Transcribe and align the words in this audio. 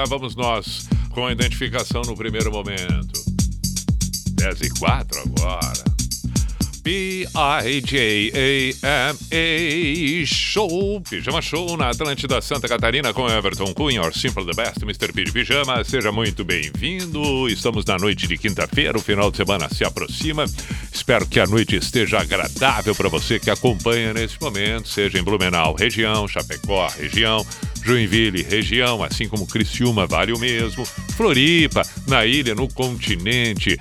lá 0.00 0.04
vamos 0.06 0.34
nós 0.34 0.88
com 1.10 1.26
a 1.26 1.32
identificação 1.32 2.00
no 2.02 2.16
primeiro 2.16 2.50
momento. 2.50 3.22
10 4.32 4.60
e 4.62 4.70
4 4.78 5.20
agora. 5.20 5.84
P-I-J-A-M-A 6.82 7.36
Show, 10.26 11.02
Pijama 11.02 11.42
Show 11.42 11.76
na 11.76 11.90
Atlântida 11.90 12.40
Santa 12.40 12.66
Catarina 12.66 13.12
com 13.12 13.28
Everton 13.28 13.74
Cunha, 13.74 14.00
or 14.00 14.14
Simple 14.14 14.46
the 14.46 14.54
Best, 14.54 14.82
Mr. 14.82 15.12
P 15.12 15.24
de 15.24 15.32
Pijama. 15.32 15.84
Seja 15.84 16.10
muito 16.10 16.42
bem-vindo. 16.42 17.46
Estamos 17.50 17.84
na 17.84 17.98
noite 17.98 18.26
de 18.26 18.38
quinta-feira, 18.38 18.96
o 18.96 19.02
final 19.02 19.30
de 19.30 19.36
semana 19.36 19.68
se 19.68 19.84
aproxima. 19.84 20.46
Espero 20.90 21.26
que 21.26 21.38
a 21.38 21.46
noite 21.46 21.76
esteja 21.76 22.20
agradável 22.20 22.94
para 22.94 23.10
você 23.10 23.38
que 23.38 23.50
acompanha 23.50 24.14
nesse 24.14 24.40
momento, 24.40 24.88
seja 24.88 25.18
em 25.18 25.22
Blumenau, 25.22 25.74
região, 25.74 26.26
Chapecó, 26.26 26.88
região, 26.98 27.44
Joinville, 27.82 28.42
região, 28.42 29.02
assim 29.02 29.28
como 29.28 29.46
Criciúma, 29.46 30.06
vale 30.06 30.32
o 30.32 30.38
mesmo, 30.38 30.84
Floripa, 31.16 31.82
na 32.06 32.24
ilha, 32.24 32.54
no 32.54 32.68
continente 32.68 33.78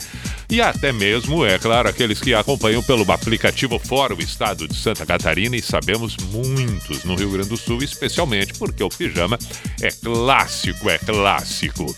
e 0.51 0.61
até 0.61 0.91
mesmo, 0.91 1.45
é 1.45 1.59
claro, 1.59 1.87
aqueles 1.87 2.19
que 2.19 2.33
acompanham 2.33 2.81
pelo 2.81 3.09
aplicativo 3.11 3.77
fora 3.77 4.15
o 4.15 4.19
estado 4.19 4.67
de 4.67 4.75
Santa 4.75 5.05
Catarina 5.05 5.55
e 5.55 5.61
sabemos 5.61 6.17
muitos 6.17 7.03
no 7.03 7.13
Rio 7.13 7.29
Grande 7.29 7.49
do 7.49 7.57
Sul, 7.57 7.83
especialmente 7.83 8.55
porque 8.55 8.83
o 8.83 8.89
pijama 8.89 9.37
é 9.79 9.89
clássico, 9.91 10.89
é 10.89 10.97
clássico. 10.97 11.95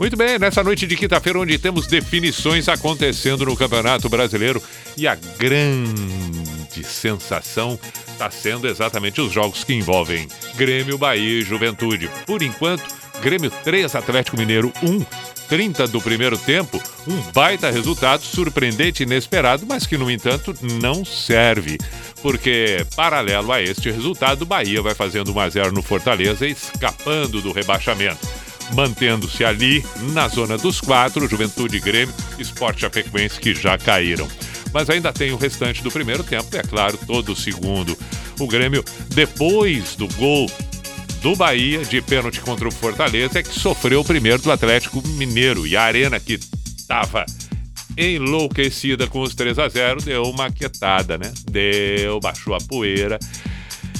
Muito 0.00 0.16
bem, 0.16 0.38
nessa 0.38 0.64
noite 0.64 0.86
de 0.86 0.96
quinta-feira, 0.96 1.38
onde 1.38 1.58
temos 1.58 1.86
definições 1.86 2.70
acontecendo 2.70 3.44
no 3.44 3.54
Campeonato 3.54 4.08
Brasileiro 4.08 4.62
e 4.96 5.06
a 5.06 5.14
grande 5.14 6.82
sensação 6.82 7.78
está 8.08 8.30
sendo 8.30 8.66
exatamente 8.66 9.20
os 9.20 9.30
jogos 9.30 9.62
que 9.62 9.74
envolvem 9.74 10.26
Grêmio, 10.56 10.96
Bahia 10.96 11.40
e 11.40 11.42
Juventude. 11.42 12.10
Por 12.24 12.42
enquanto, 12.42 12.82
Grêmio 13.20 13.50
3, 13.62 13.94
Atlético 13.94 14.38
Mineiro 14.38 14.72
1. 14.82 15.04
30 15.50 15.86
do 15.88 16.00
primeiro 16.00 16.38
tempo, 16.38 16.80
um 17.06 17.20
baita 17.32 17.70
resultado 17.70 18.22
surpreendente 18.22 19.02
e 19.02 19.04
inesperado, 19.04 19.66
mas 19.68 19.84
que, 19.84 19.98
no 19.98 20.10
entanto, 20.10 20.54
não 20.80 21.04
serve. 21.04 21.76
Porque, 22.22 22.86
paralelo 22.96 23.52
a 23.52 23.60
este 23.60 23.90
resultado, 23.90 24.42
o 24.42 24.46
Bahia 24.46 24.80
vai 24.80 24.94
fazendo 24.94 25.34
1 25.34 25.40
a 25.40 25.48
0 25.50 25.72
no 25.72 25.82
Fortaleza, 25.82 26.46
escapando 26.46 27.42
do 27.42 27.52
rebaixamento. 27.52 28.26
Mantendo-se 28.74 29.44
ali, 29.44 29.84
na 30.12 30.28
zona 30.28 30.56
dos 30.56 30.80
quatro, 30.80 31.28
Juventude 31.28 31.80
Grêmio, 31.80 32.14
Esporte 32.38 32.82
Chapecoense, 32.82 33.40
que 33.40 33.54
já 33.54 33.76
caíram. 33.76 34.28
Mas 34.72 34.88
ainda 34.88 35.12
tem 35.12 35.32
o 35.32 35.36
restante 35.36 35.82
do 35.82 35.90
primeiro 35.90 36.22
tempo, 36.22 36.46
e 36.52 36.58
é 36.58 36.62
claro, 36.62 36.98
todo 37.06 37.32
o 37.32 37.36
segundo. 37.36 37.96
O 38.38 38.46
Grêmio, 38.46 38.84
depois 39.08 39.96
do 39.96 40.06
gol 40.14 40.50
do 41.20 41.36
Bahia, 41.36 41.84
de 41.84 42.00
pênalti 42.00 42.40
contra 42.40 42.66
o 42.66 42.72
Fortaleza, 42.72 43.40
é 43.40 43.42
que 43.42 43.52
sofreu 43.52 44.00
o 44.00 44.04
primeiro 44.04 44.40
do 44.40 44.52
Atlético 44.52 45.06
Mineiro. 45.08 45.66
E 45.66 45.76
a 45.76 45.82
Arena, 45.82 46.18
que 46.20 46.38
estava 46.76 47.26
enlouquecida 47.96 49.06
com 49.06 49.20
os 49.20 49.34
3 49.34 49.58
a 49.58 49.68
0 49.68 50.02
deu 50.02 50.22
uma 50.22 50.50
quietada, 50.50 51.18
né? 51.18 51.30
Deu, 51.50 52.18
baixou 52.20 52.54
a 52.54 52.58
poeira. 52.58 53.18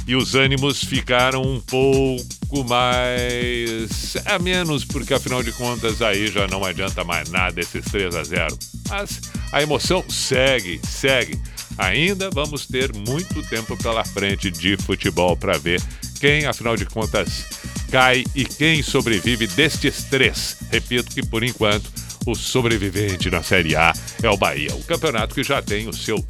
E 0.07 0.17
os 0.17 0.35
ânimos 0.35 0.83
ficaram 0.83 1.43
um 1.43 1.61
pouco 1.61 2.65
mais. 2.69 4.17
a 4.25 4.39
menos, 4.39 4.85
porque 4.85 5.15
afinal 5.15 5.43
de 5.43 5.53
contas 5.53 6.03
aí 6.03 6.27
já 6.27 6.47
não 6.47 6.65
adianta 6.65 7.05
mais 7.05 7.31
nada 7.31 7.61
esses 7.61 7.85
3 7.85 8.17
a 8.17 8.25
0 8.25 8.59
Mas 8.89 9.21
a 9.53 9.63
emoção 9.63 10.05
segue, 10.09 10.81
segue. 10.87 11.41
Ainda 11.79 12.31
vamos 12.31 12.67
ter 12.67 12.93
muito 12.95 13.43
tempo 13.49 13.77
pela 13.77 14.05
frente 14.05 14.51
de 14.51 14.77
futebol 14.77 15.37
para 15.37 15.57
ver 15.57 15.81
quem, 16.21 16.45
afinal 16.45 16.77
de 16.77 16.85
contas, 16.85 17.47
cai 17.91 18.25
e 18.35 18.45
quem 18.45 18.83
sobrevive 18.83 19.47
destes 19.47 20.05
três. 20.05 20.59
Repito 20.71 21.15
que, 21.15 21.25
por 21.25 21.43
enquanto, 21.43 21.91
o 22.27 22.35
sobrevivente 22.35 23.31
na 23.31 23.43
Série 23.43 23.75
A 23.75 23.93
é 24.23 24.29
o 24.29 24.37
Bahia, 24.37 24.75
o 24.75 24.85
campeonato 24.85 25.35
que 25.35 25.43
já 25.43 25.63
tem 25.63 25.89
o 25.89 25.93
seu 25.93 26.23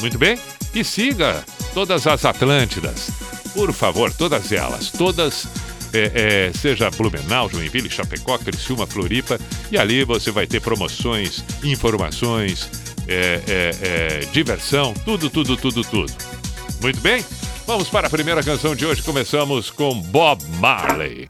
Muito 0.00 0.18
bem? 0.18 0.36
E 0.76 0.84
siga 0.84 1.42
todas 1.72 2.06
as 2.06 2.26
Atlântidas. 2.26 3.08
Por 3.54 3.72
favor, 3.72 4.12
todas 4.12 4.52
elas. 4.52 4.90
Todas, 4.90 5.48
é, 5.90 6.50
é, 6.50 6.52
seja 6.52 6.90
Blumenau, 6.90 7.48
Joinville, 7.48 7.88
Chapecó, 7.88 8.36
Criciúma, 8.36 8.86
Floripa. 8.86 9.40
E 9.72 9.78
ali 9.78 10.04
você 10.04 10.30
vai 10.30 10.46
ter 10.46 10.60
promoções, 10.60 11.42
informações, 11.64 12.70
é, 13.08 13.40
é, 13.48 13.70
é 13.80 14.26
diversão, 14.26 14.92
tudo, 15.02 15.30
tudo, 15.30 15.56
tudo, 15.56 15.82
tudo. 15.82 16.12
Muito 16.82 17.00
bem? 17.00 17.24
Vamos 17.66 17.88
para 17.88 18.08
a 18.08 18.10
primeira 18.10 18.42
canção 18.42 18.76
de 18.76 18.84
hoje. 18.84 19.02
Começamos 19.02 19.70
com 19.70 19.98
Bob 19.98 20.44
Marley. 20.60 21.26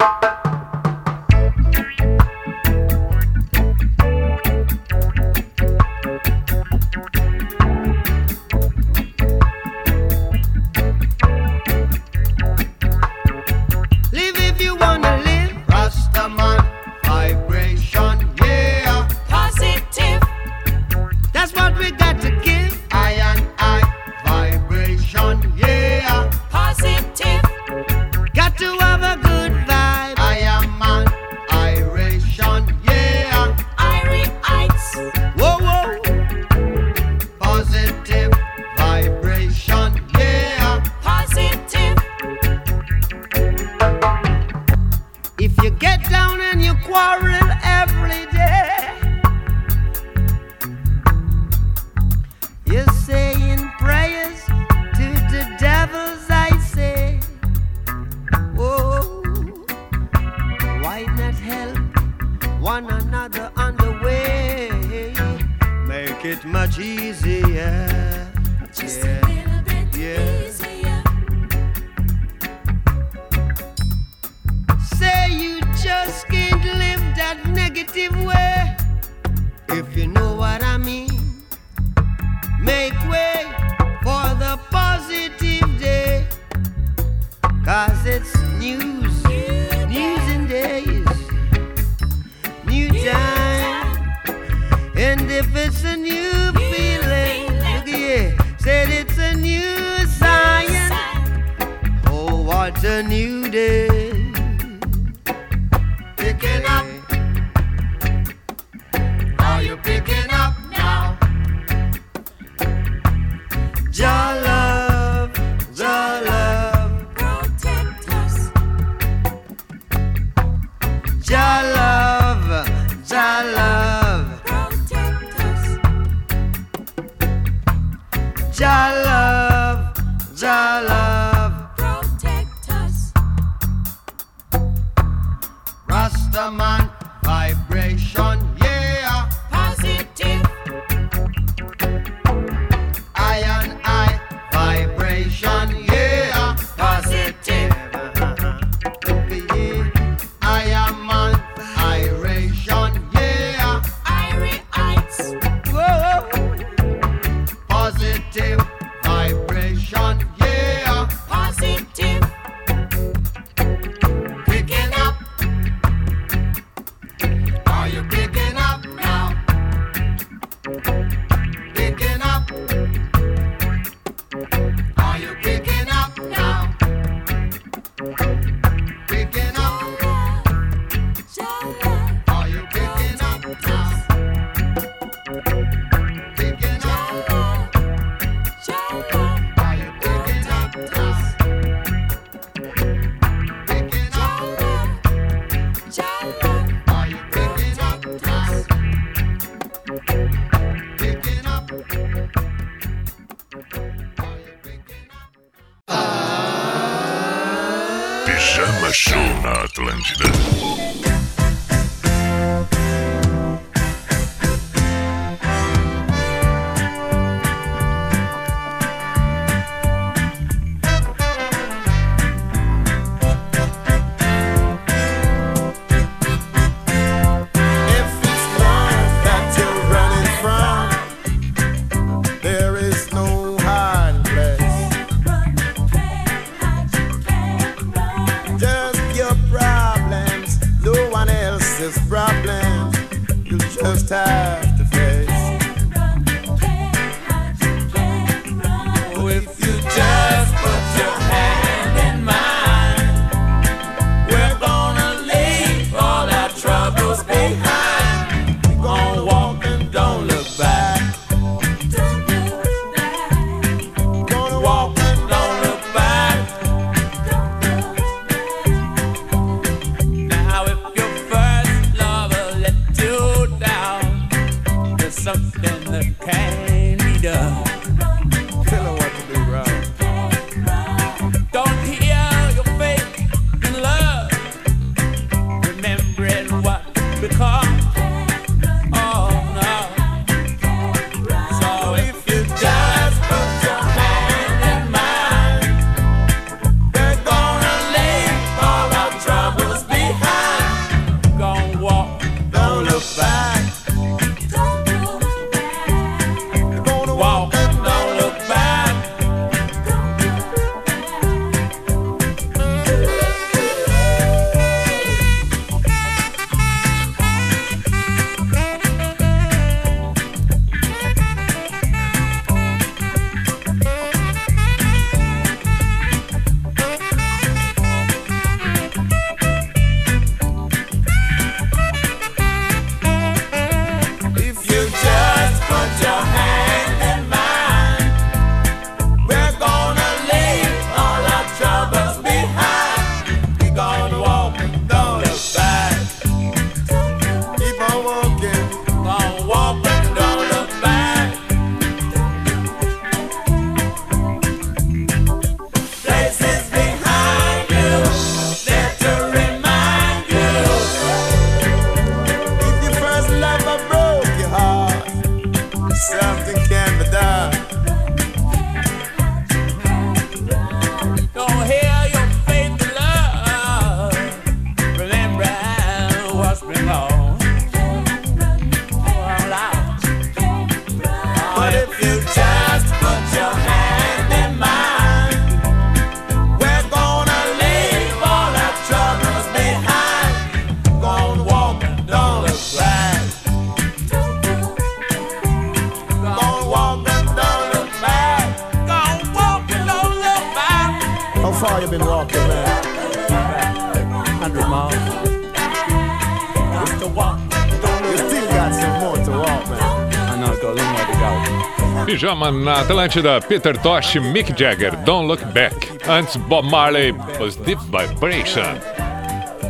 Pijama 412.36 412.50
na 412.50 412.80
Atlântida, 412.80 413.40
Peter 413.40 413.76
Tosh, 413.78 414.16
Mick 414.16 414.52
Jagger, 414.56 414.94
Don't 415.04 415.26
Look 415.26 415.42
Back. 415.46 415.74
Antes, 416.06 416.36
Bob 416.36 416.68
Marley, 416.70 417.14
Positive 417.38 417.80
Vibration. 417.84 418.76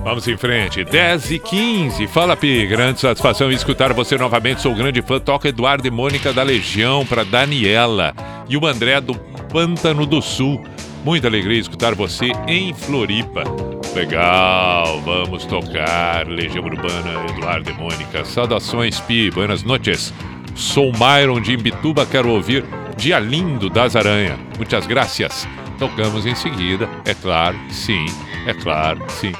Vamos 0.02 0.26
em 0.26 0.37
frente, 0.37 0.85
10 0.85 1.30
e 1.30 1.38
15. 1.38 2.06
Fala, 2.08 2.37
Pi. 2.37 2.66
Grande 2.66 3.00
satisfação 3.00 3.50
em 3.50 3.54
escutar 3.54 3.92
você 3.92 4.16
novamente. 4.16 4.61
Sou 4.61 4.75
grande 4.75 5.00
fã. 5.00 5.20
Toca 5.20 5.49
Eduardo 5.49 5.87
e 5.87 5.90
Mônica 5.90 6.32
da 6.32 6.42
Legião 6.42 7.06
para 7.06 7.25
Daniela 7.25 8.12
e 8.49 8.56
o 8.56 8.66
André 8.66 9.00
do 9.00 9.14
Pântano 9.52 10.04
do 10.04 10.20
Sul. 10.20 10.62
Muita 11.04 11.28
alegria 11.28 11.61
escutar 11.61 11.94
você 11.94 12.32
em 12.49 12.75
Floripa. 12.75 13.44
Legal, 13.94 15.00
vamos 15.02 15.44
tocar 15.44 16.26
Legião 16.26 16.64
Urbana, 16.64 17.30
Eduardo 17.30 17.70
e 17.70 17.75
Mônica. 17.75 18.25
Saudações, 18.25 19.00
Pi. 19.00 19.30
Buenas 19.30 19.62
noches. 19.62 20.12
Sou 20.56 20.90
Myron 20.90 21.38
de 21.38 21.52
Imbituba, 21.52 22.06
quero 22.06 22.30
ouvir 22.30 22.64
Dia 22.96 23.18
Lindo 23.18 23.68
das 23.68 23.94
Aranha. 23.94 24.38
Muitas 24.56 24.86
graças. 24.86 25.46
Tocamos 25.78 26.25
em 26.25 26.34
seguida, 26.34 26.88
é 27.04 27.12
claro, 27.12 27.58
sim, 27.68 28.06
é 28.46 28.54
claro, 28.54 29.04
sim. 29.08 29.32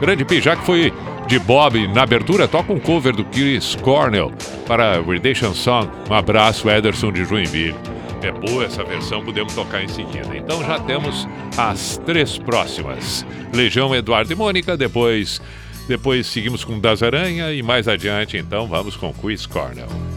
Grande 0.00 0.24
Pi, 0.24 0.40
já 0.40 0.56
que 0.56 0.64
foi 0.66 0.92
de 1.28 1.38
Bob 1.38 1.86
na 1.88 2.02
abertura, 2.02 2.48
toca 2.48 2.72
um 2.72 2.80
cover 2.80 3.14
do 3.14 3.24
Chris 3.26 3.76
Cornell 3.76 4.32
para 4.66 5.00
Redemption 5.00 5.54
Song. 5.54 5.88
Um 6.10 6.14
abraço, 6.14 6.68
Ederson 6.68 7.12
de 7.12 7.24
Joinville. 7.24 7.76
É 8.20 8.32
boa 8.32 8.64
essa 8.64 8.82
versão, 8.82 9.24
podemos 9.24 9.54
tocar 9.54 9.84
em 9.84 9.88
seguida. 9.88 10.36
Então 10.36 10.60
já 10.64 10.80
temos 10.80 11.28
as 11.56 12.00
três 12.04 12.36
próximas: 12.36 13.24
Legião, 13.52 13.94
Eduardo 13.94 14.32
e 14.32 14.34
Mônica. 14.36 14.76
Depois, 14.76 15.40
depois 15.86 16.26
seguimos 16.26 16.64
com 16.64 16.80
Das 16.80 17.00
Aranha 17.00 17.52
e 17.52 17.62
mais 17.62 17.86
adiante, 17.86 18.36
então 18.36 18.66
vamos 18.66 18.96
com 18.96 19.12
Chris 19.12 19.46
Cornell. 19.46 20.13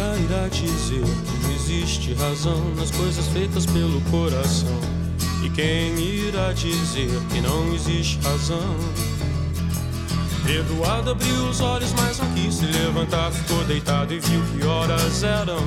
Dia 0.00 0.24
irá 0.24 0.48
dizer 0.48 1.04
que 1.04 1.54
existe 1.54 2.14
razão 2.14 2.74
nas 2.74 2.90
coisas 2.90 3.26
feitas 3.28 3.66
pelo 3.66 4.00
coração? 4.02 4.80
E 5.44 5.50
quem 5.50 5.98
irá 5.98 6.52
dizer 6.52 7.10
que 7.30 7.40
não 7.40 7.74
existe 7.74 8.18
razão? 8.22 8.76
Eduardo 10.48 11.10
abriu 11.10 11.48
os 11.48 11.60
olhos, 11.60 11.92
mas 11.92 12.18
não 12.18 12.32
quis 12.32 12.54
se 12.54 12.64
levantar. 12.64 13.30
Ficou 13.30 13.62
deitado 13.64 14.12
e 14.14 14.20
viu 14.20 14.42
que 14.52 14.66
horas 14.66 15.22
eram. 15.22 15.60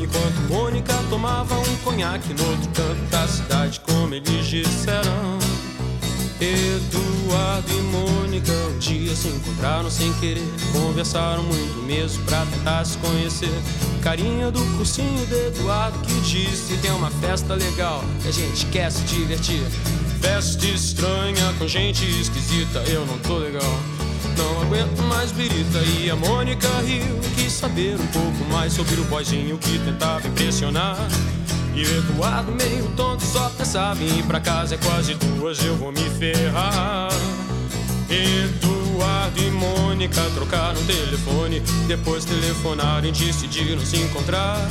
Enquanto 0.00 0.48
Mônica 0.48 0.94
tomava 1.10 1.58
um 1.58 1.76
conhaque 1.78 2.32
no 2.34 2.48
outro 2.48 2.68
canto 2.70 3.10
da 3.10 3.26
cidade, 3.26 3.80
como 3.80 4.14
eles 4.14 4.46
disseram. 4.46 5.55
Eduardo 6.38 7.72
e 7.72 7.80
Mônica 7.80 8.52
um 8.52 8.78
dia 8.78 9.16
se 9.16 9.28
encontraram 9.28 9.90
sem 9.90 10.12
querer. 10.14 10.46
Conversaram 10.72 11.42
muito 11.42 11.82
mesmo 11.86 12.22
pra 12.24 12.44
tentar 12.44 12.84
se 12.84 12.98
conhecer. 12.98 13.50
Carinha 14.02 14.50
do 14.50 14.60
cursinho 14.76 15.26
de 15.26 15.46
Eduardo 15.46 15.98
que 16.00 16.20
disse: 16.20 16.76
Tem 16.78 16.90
uma 16.90 17.10
festa 17.10 17.54
legal 17.54 18.04
que 18.20 18.28
a 18.28 18.32
gente 18.32 18.66
quer 18.66 18.92
se 18.92 19.02
divertir. 19.04 19.62
Festa 20.20 20.66
estranha 20.66 21.54
com 21.58 21.66
gente 21.66 22.04
esquisita, 22.20 22.80
eu 22.80 23.06
não 23.06 23.18
tô 23.20 23.38
legal. 23.38 23.80
Não 24.36 24.60
aguento 24.60 25.02
mais 25.04 25.32
birita 25.32 25.78
e 25.98 26.10
a 26.10 26.16
Mônica 26.16 26.68
riu. 26.80 27.18
Quis 27.34 27.52
saber 27.52 27.94
um 27.98 28.06
pouco 28.08 28.52
mais 28.52 28.74
sobre 28.74 29.00
o 29.00 29.04
boyzinho 29.04 29.56
que 29.56 29.78
tentava 29.78 30.28
impressionar. 30.28 30.98
E 31.76 31.84
o 31.84 31.98
Eduardo, 31.98 32.52
meio 32.52 32.88
tonto, 32.96 33.22
só 33.22 33.50
pensava 33.50 34.02
em 34.02 34.20
ir 34.20 34.22
pra 34.22 34.40
casa. 34.40 34.76
É 34.76 34.78
quase 34.78 35.14
duas, 35.14 35.62
eu 35.62 35.76
vou 35.76 35.92
me 35.92 36.08
ferrar. 36.18 37.10
Eduardo 38.08 39.38
e 39.38 39.50
Mônica 39.50 40.22
trocaram 40.34 40.82
telefone. 40.86 41.60
Depois 41.86 42.24
telefonaram 42.24 43.06
e 43.06 43.12
decidiram 43.12 43.84
se 43.84 43.98
encontrar. 43.98 44.66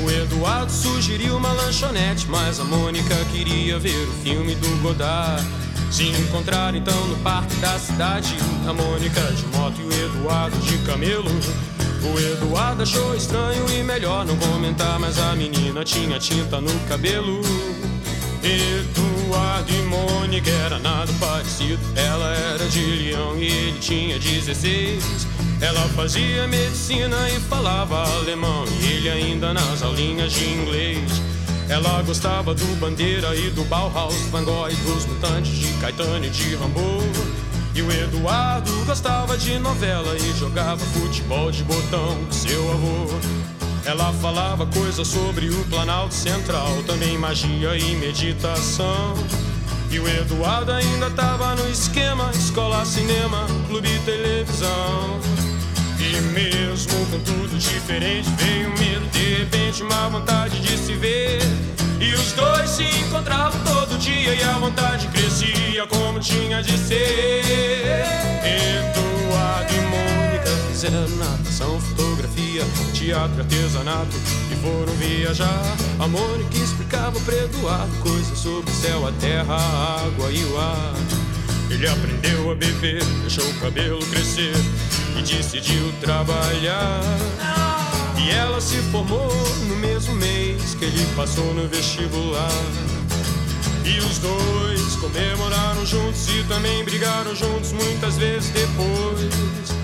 O 0.00 0.08
Eduardo 0.08 0.70
sugeriu 0.70 1.36
uma 1.36 1.50
lanchonete, 1.50 2.28
mas 2.28 2.60
a 2.60 2.64
Mônica 2.64 3.16
queria 3.32 3.76
ver 3.80 4.06
o 4.06 4.12
filme 4.22 4.54
do 4.54 4.80
Godard. 4.80 5.44
Se 5.90 6.04
encontraram 6.04 6.78
então 6.78 7.08
no 7.08 7.16
parque 7.16 7.56
da 7.56 7.76
cidade. 7.80 8.36
A 8.64 8.72
Mônica 8.72 9.20
de 9.32 9.44
moto 9.46 9.80
e 9.80 9.82
o 9.82 9.92
Eduardo 9.92 10.56
de 10.58 10.78
camelo. 10.86 11.32
O 12.02 12.18
Eduardo 12.18 12.82
achou 12.82 13.14
estranho 13.14 13.64
e 13.70 13.82
melhor 13.82 14.24
não 14.24 14.36
comentar, 14.36 14.98
mas 14.98 15.18
a 15.18 15.34
menina 15.34 15.84
tinha 15.84 16.18
tinta 16.18 16.60
no 16.60 16.72
cabelo. 16.88 17.40
Eduardo 18.42 19.72
e 19.72 19.82
Mônica 19.82 20.50
era 20.50 20.78
nada 20.78 21.12
parecido. 21.18 21.80
Ela 21.96 22.34
era 22.34 22.68
de 22.68 22.80
Leão 22.80 23.36
e 23.36 23.46
ele 23.46 23.78
tinha 23.80 24.18
16. 24.18 25.26
Ela 25.60 25.80
fazia 25.88 26.46
medicina 26.46 27.28
e 27.30 27.40
falava 27.40 28.04
alemão, 28.18 28.64
e 28.80 28.92
ele 28.92 29.10
ainda 29.10 29.52
nas 29.52 29.82
aulinhas 29.82 30.32
de 30.32 30.44
inglês. 30.44 31.20
Ela 31.68 32.00
gostava 32.02 32.54
do 32.54 32.80
Bandeira 32.80 33.34
e 33.34 33.50
do 33.50 33.64
Bauhaus, 33.64 34.14
Van 34.30 34.44
Gogh 34.44 34.70
e 34.70 34.76
dos 34.76 35.04
Mutantes, 35.04 35.52
de 35.58 35.72
Caetano 35.74 36.24
e 36.24 36.30
de 36.30 36.54
Rambo. 36.54 37.02
E 37.78 37.82
o 37.82 37.92
Eduardo 37.92 38.72
gostava 38.86 39.38
de 39.38 39.56
novela 39.56 40.16
e 40.16 40.36
jogava 40.36 40.84
futebol 40.84 41.48
de 41.48 41.62
botão 41.62 42.24
com 42.24 42.32
seu 42.32 42.72
avô. 42.72 43.06
Ela 43.84 44.12
falava 44.14 44.66
coisas 44.66 45.06
sobre 45.06 45.48
o 45.48 45.64
Planalto 45.66 46.12
Central, 46.12 46.82
também 46.88 47.16
magia 47.16 47.78
e 47.78 47.94
meditação. 47.94 49.14
E 49.92 50.00
o 50.00 50.08
Eduardo 50.08 50.72
ainda 50.72 51.08
tava 51.10 51.54
no 51.54 51.70
esquema: 51.70 52.28
escola, 52.34 52.84
cinema, 52.84 53.46
clube 53.68 53.96
televisão. 54.04 55.20
E 56.00 56.20
mesmo 56.32 57.06
com 57.06 57.18
tudo 57.20 57.58
diferente, 57.58 58.30
veio 58.36 58.70
medo, 58.78 59.06
de 59.10 59.34
repente, 59.34 59.82
uma 59.82 60.08
vontade 60.08 60.60
de 60.60 60.78
se 60.78 60.94
ver. 60.94 61.40
E 62.00 62.14
os 62.14 62.32
dois 62.32 62.70
se 62.70 62.84
encontravam 62.84 63.60
todo 63.64 63.98
dia 63.98 64.32
e 64.32 64.42
a 64.44 64.52
vontade 64.52 65.08
crescia 65.08 65.84
como 65.88 66.20
tinha 66.20 66.62
de 66.62 66.78
ser. 66.78 67.42
Eduardo 68.44 69.74
e 69.74 69.80
Mônica 69.80 70.50
fizeram 70.70 71.08
natação, 71.16 71.80
fotografia, 71.80 72.62
teatro, 72.94 73.40
artesanato 73.40 74.16
e 74.52 74.56
foram 74.62 74.92
viajar. 74.94 75.76
A 75.98 76.06
Mônica 76.06 76.56
explicava 76.56 77.18
para 77.20 77.34
Eduardo 77.34 77.96
coisas 77.98 78.38
sobre 78.38 78.70
o 78.70 78.74
céu, 78.74 79.04
a 79.04 79.12
terra, 79.12 79.56
a 79.56 80.04
água 80.06 80.30
e 80.30 80.44
o 80.44 80.58
ar. 80.58 81.27
Ele 81.70 81.86
aprendeu 81.86 82.50
a 82.50 82.54
beber, 82.54 83.04
deixou 83.20 83.44
o 83.48 83.54
cabelo 83.60 83.98
crescer 84.06 84.54
e 85.18 85.22
decidiu 85.22 85.92
trabalhar. 86.00 87.00
E 88.16 88.30
ela 88.30 88.60
se 88.60 88.76
formou 88.90 89.32
no 89.68 89.76
mesmo 89.76 90.14
mês 90.14 90.74
que 90.74 90.86
ele 90.86 91.06
passou 91.14 91.54
no 91.54 91.68
vestibular. 91.68 92.50
E 93.84 93.98
os 93.98 94.18
dois 94.18 94.96
comemoraram 94.96 95.84
juntos 95.86 96.28
e 96.28 96.42
também 96.44 96.84
brigaram 96.84 97.34
juntos 97.34 97.72
muitas 97.72 98.16
vezes 98.16 98.50
depois. 98.50 99.78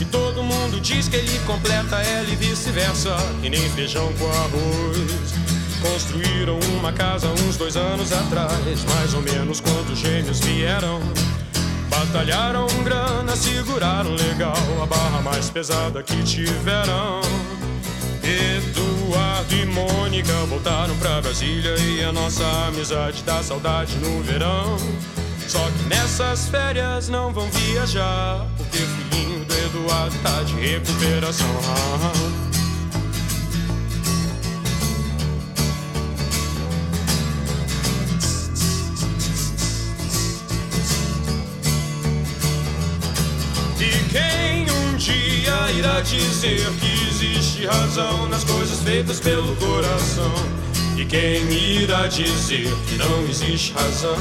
E 0.00 0.04
todo 0.06 0.42
mundo 0.42 0.80
diz 0.80 1.08
que 1.08 1.16
ele 1.16 1.38
completa 1.46 1.96
ela 1.96 2.28
e 2.28 2.36
vice-versa, 2.36 3.16
e 3.42 3.48
nem 3.48 3.68
feijão 3.70 4.12
com 4.14 4.26
arroz. 4.26 5.55
Construíram 5.82 6.58
uma 6.78 6.92
casa 6.92 7.28
uns 7.28 7.56
dois 7.56 7.76
anos 7.76 8.12
atrás, 8.12 8.84
mais 8.94 9.14
ou 9.14 9.22
menos 9.22 9.60
quando 9.60 9.90
os 9.90 9.98
gêmeos 9.98 10.40
vieram. 10.40 11.00
Batalharam 11.88 12.66
grana, 12.84 13.36
seguraram 13.36 14.14
legal 14.14 14.56
a 14.82 14.86
barra 14.86 15.22
mais 15.22 15.50
pesada 15.50 16.02
que 16.02 16.22
tiveram. 16.22 17.20
Eduardo 18.22 19.54
e 19.54 19.66
Mônica 19.66 20.32
voltaram 20.48 20.96
pra 20.96 21.20
Brasília 21.20 21.76
e 21.78 22.02
a 22.02 22.12
nossa 22.12 22.44
amizade 22.66 23.22
dá 23.22 23.42
saudade 23.42 23.96
no 23.98 24.22
verão. 24.22 24.76
Só 25.46 25.60
que 25.60 25.88
nessas 25.88 26.48
férias 26.48 27.08
não 27.08 27.32
vão 27.32 27.48
viajar, 27.50 28.46
porque 28.56 28.78
o 28.78 28.86
filhinho 28.86 29.44
do 29.44 29.54
Eduardo 29.54 30.16
tá 30.22 30.42
de 30.42 30.54
recuperação. 30.54 32.45
Irá 45.72 46.00
dizer 46.00 46.66
que 46.80 47.08
existe 47.08 47.66
razão 47.66 48.28
nas 48.28 48.44
coisas 48.44 48.80
feitas 48.80 49.20
pelo 49.20 49.54
coração? 49.56 50.32
E 50.96 51.04
quem 51.04 51.42
irá 51.52 52.06
dizer 52.06 52.72
que 52.88 52.96
não 52.96 53.22
existe 53.28 53.72
razão? 53.72 54.16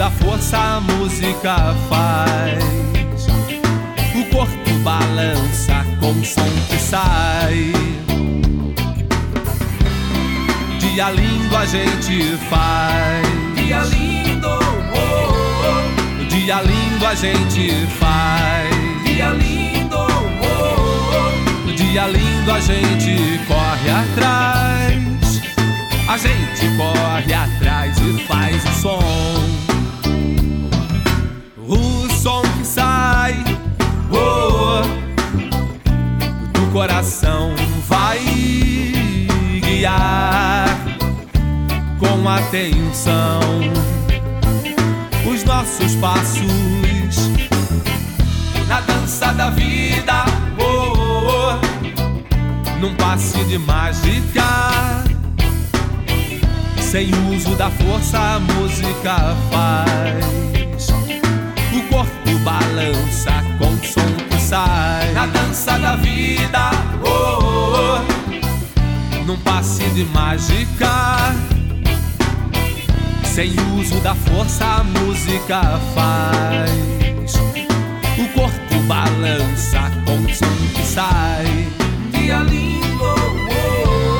Da 0.00 0.10
força, 0.12 0.56
a 0.56 0.80
música 0.80 1.76
faz. 1.90 2.64
O 4.14 4.24
corpo 4.34 4.70
balança 4.82 5.84
com 6.00 6.12
o 6.12 6.24
som 6.24 6.48
que 6.70 6.78
sai. 6.78 7.70
Dia 10.78 11.10
lindo 11.10 11.54
a 11.54 11.66
gente 11.66 12.34
faz. 12.48 13.26
Dia 13.56 13.82
lindo, 13.82 14.48
oh, 14.48 14.96
oh. 14.96 16.24
Dia 16.30 16.62
lindo 16.62 17.06
a 17.06 17.14
gente 17.14 17.86
faz. 17.98 19.04
Dia 19.04 19.28
lindo, 19.32 19.98
oh, 19.98 21.66
oh. 21.66 21.72
Dia 21.72 22.06
lindo 22.06 22.50
a 22.50 22.60
gente 22.60 23.38
corre 23.46 23.90
atrás. 23.90 25.42
A 26.08 26.16
gente 26.16 26.74
corre 26.78 27.34
atrás 27.34 27.98
e 27.98 28.26
faz 28.26 28.64
o 28.64 28.80
som. 28.80 29.59
Som 32.20 32.42
que 32.42 32.66
sai 32.66 33.42
oh, 34.12 34.82
do 36.52 36.70
coração 36.70 37.54
vai 37.88 38.18
guiar 39.62 40.68
com 41.98 42.28
atenção 42.28 43.40
os 45.26 45.44
nossos 45.44 45.94
passos 45.94 47.30
na 48.68 48.82
dança 48.82 49.32
da 49.32 49.48
vida. 49.48 50.26
Oh, 50.58 51.54
oh, 51.54 52.80
num 52.80 52.94
passe 52.96 53.42
de 53.44 53.56
mágica. 53.56 54.44
Sem 56.78 57.10
uso 57.34 57.56
da 57.56 57.70
força, 57.70 58.18
a 58.18 58.38
música 58.40 59.34
faz. 59.50 60.49
Corpo 61.90 62.38
balança 62.44 63.44
com 63.58 63.66
o 63.66 63.84
som 63.84 64.14
que 64.28 64.40
sai. 64.40 65.12
Na 65.12 65.26
dança 65.26 65.78
da 65.78 65.96
vida, 65.96 66.70
oh, 67.04 67.98
oh, 67.98 69.24
num 69.26 69.36
passe 69.38 69.84
de 69.90 70.04
mágica. 70.04 71.34
Sem 73.24 73.52
uso 73.78 73.96
da 74.00 74.14
força, 74.14 74.64
a 74.64 74.84
música 74.84 75.62
faz. 75.94 77.34
O 78.18 78.28
corpo 78.38 78.82
balança 78.86 79.90
com 80.06 80.16
o 80.16 80.34
som 80.34 80.56
que 80.74 80.82
sai. 80.84 81.68
Dia 82.12 82.38
lindo, 82.38 83.02
oh, 83.02 83.48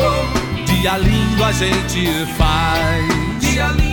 oh. 0.02 0.64
dia 0.66 0.98
lindo 0.98 1.44
a 1.44 1.52
gente 1.52 2.26
faz. 2.36 3.40
Dia 3.40 3.66
lindo, 3.68 3.78
oh, 3.78 3.86
oh. 3.86 3.89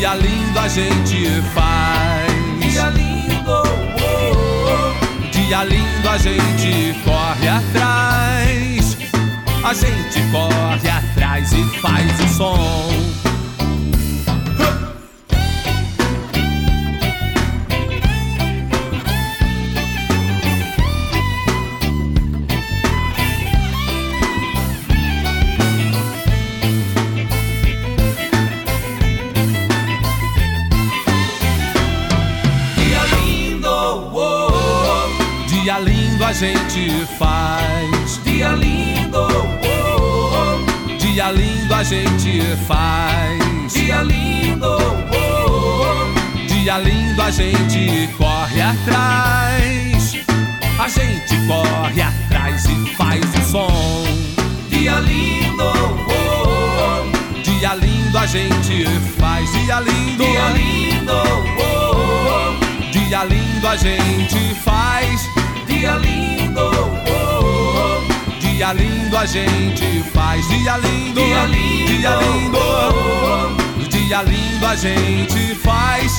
Dia 0.00 0.14
lindo 0.14 0.58
a 0.58 0.66
gente 0.66 1.42
faz. 1.52 2.32
Dia 2.58 2.88
lindo, 2.88 3.50
oh, 3.50 3.64
oh. 4.00 5.30
dia 5.30 5.62
lindo 5.64 6.08
a 6.08 6.16
gente 6.16 6.98
corre 7.04 7.48
atrás. 7.48 8.96
A 9.62 9.74
gente 9.74 10.22
corre 10.32 10.88
atrás 10.88 11.52
e 11.52 11.64
faz 11.80 12.18
o 12.18 12.28
som. 12.28 13.29
Gente 37.00 37.06
faz. 37.18 38.20
Dia 38.24 38.50
lindo, 38.50 39.18
oh, 39.18 40.30
oh. 40.36 40.96
dia 40.98 41.30
lindo 41.32 41.74
a 41.74 41.82
gente 41.82 42.42
faz. 42.66 43.72
Dia 43.72 44.02
lindo, 44.02 44.66
oh, 44.66 45.50
oh. 45.50 46.46
dia 46.46 46.78
lindo 46.78 47.22
a 47.22 47.30
gente 47.30 48.08
corre 48.18 48.60
atrás. 48.60 50.16
A 50.78 50.88
gente 50.88 51.46
corre 51.46 52.02
atrás 52.02 52.64
e 52.66 52.94
faz 52.94 53.20
o 53.34 53.50
som. 53.50 54.04
Dia 54.68 55.00
lindo, 55.00 55.64
oh, 55.64 57.04
oh. 57.06 57.42
dia 57.42 57.74
lindo 57.74 58.18
a 58.18 58.26
gente 58.26 58.84
faz. 59.18 59.50
Dia 59.52 59.80
lindo, 59.80 60.24
dia 60.24 60.48
lindo, 60.50 61.12
oh, 61.58 61.96
oh. 62.02 62.90
dia 62.92 63.24
lindo 63.24 63.68
a 63.68 63.76
gente 63.76 64.54
faz. 64.64 65.39
Dia 65.80 65.96
lindo, 65.96 66.60
oh, 66.60 68.02
oh. 68.04 68.38
dia 68.38 68.70
lindo 68.74 69.16
a 69.16 69.24
gente 69.24 70.04
faz. 70.12 70.46
Dia 70.46 70.76
lindo, 70.76 71.18
dia 71.18 71.46
lindo, 71.46 71.92
dia 71.96 72.16
lindo, 72.16 72.58
oh, 72.58 73.48
oh. 73.78 73.88
dia 73.88 74.22
lindo 74.22 74.66
a 74.66 74.76
gente 74.76 75.54
faz. 75.54 76.12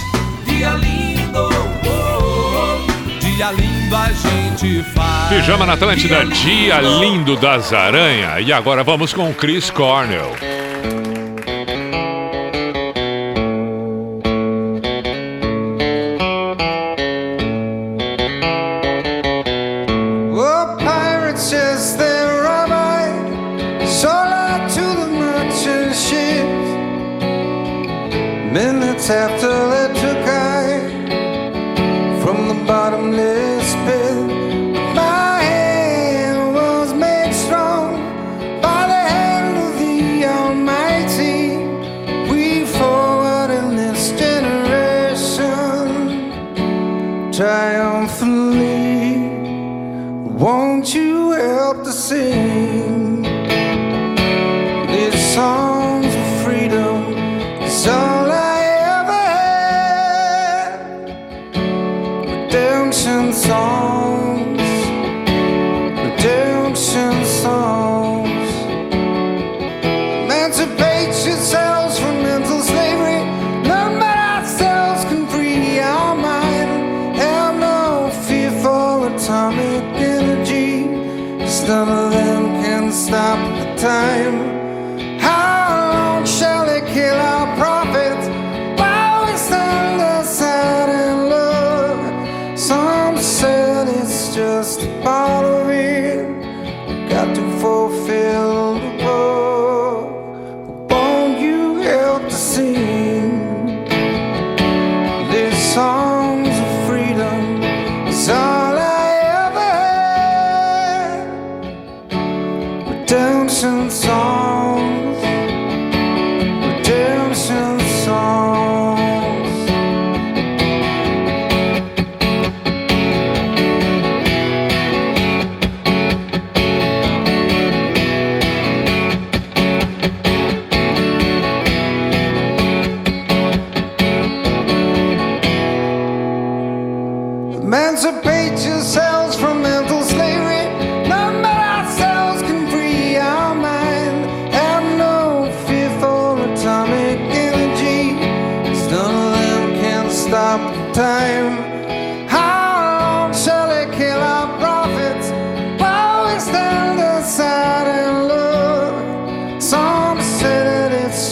Dia 0.47 0.71
lindo, 0.71 1.37
oh, 1.37 1.87
oh. 1.87 3.19
dia 3.19 3.51
lindo 3.51 3.95
a 3.95 4.07
gente 4.11 4.81
faz. 4.95 5.29
Pijama 5.29 5.67
na 5.67 5.73
Atlântida, 5.73 6.25
dia 6.25 6.81
lindo 6.81 7.37
das 7.37 7.71
aranha. 7.71 8.39
E 8.39 8.51
agora 8.51 8.83
vamos 8.83 9.13
com 9.13 9.31
Chris 9.31 9.69
Cornell. 9.69 10.35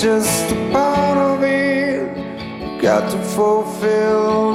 Just 0.10 0.52
a 0.52 0.56
part 0.72 1.20
of 1.20 1.44
it. 1.44 2.82
Got 2.82 3.12
to 3.12 3.20
fulfill 3.36 4.49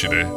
Atlântida. 0.00 0.29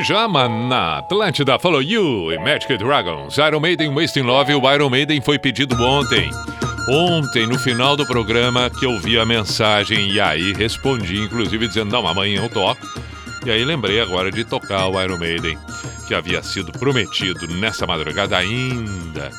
Pijama 0.00 0.48
na 0.48 0.96
Atlântida 0.96 1.58
Follow 1.58 1.82
You 1.82 2.32
e 2.32 2.38
Magic 2.38 2.74
Dragons. 2.78 3.36
Iron 3.36 3.60
Maiden 3.60 3.94
Wasting 3.94 4.22
Love. 4.22 4.54
O 4.54 4.72
Iron 4.72 4.88
Maiden 4.88 5.20
foi 5.20 5.38
pedido 5.38 5.76
ontem. 5.84 6.30
Ontem, 6.88 7.46
no 7.46 7.58
final 7.58 7.98
do 7.98 8.06
programa, 8.06 8.70
que 8.70 8.86
eu 8.86 8.98
vi 8.98 9.18
a 9.18 9.26
mensagem 9.26 10.10
e 10.10 10.18
aí 10.18 10.54
respondi, 10.54 11.20
inclusive 11.20 11.68
dizendo: 11.68 11.92
Não, 11.92 12.08
amanhã 12.08 12.42
eu 12.42 12.48
toco. 12.48 12.80
E 13.44 13.50
aí 13.50 13.62
lembrei 13.62 14.00
agora 14.00 14.32
de 14.32 14.42
tocar 14.42 14.86
o 14.86 14.98
Iron 15.02 15.18
Maiden, 15.18 15.58
que 16.08 16.14
havia 16.14 16.42
sido 16.42 16.72
prometido 16.72 17.46
nessa 17.46 17.86
madrugada 17.86 18.38
ainda, 18.38 19.30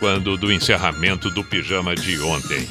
quando 0.00 0.36
do 0.36 0.52
encerramento 0.52 1.30
do 1.30 1.44
pijama 1.44 1.94
de 1.94 2.20
ontem. 2.20 2.68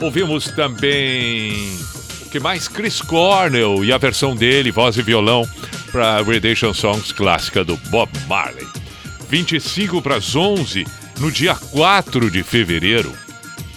Ouvimos 0.00 0.46
também 0.52 1.76
o 2.24 2.30
que 2.30 2.38
mais? 2.38 2.68
Chris 2.68 3.02
Cornell 3.02 3.84
e 3.84 3.92
a 3.92 3.98
versão 3.98 4.36
dele, 4.36 4.70
voz 4.70 4.96
e 4.96 5.02
violão, 5.02 5.44
para 5.96 6.20
Redemption 6.20 6.74
Songs 6.74 7.10
clássica 7.10 7.64
do 7.64 7.74
Bob 7.88 8.10
Marley. 8.28 8.68
25 9.30 10.02
para 10.02 10.16
as 10.16 10.36
11, 10.36 10.86
no 11.18 11.32
dia 11.32 11.54
4 11.54 12.30
de 12.30 12.42
fevereiro. 12.42 13.10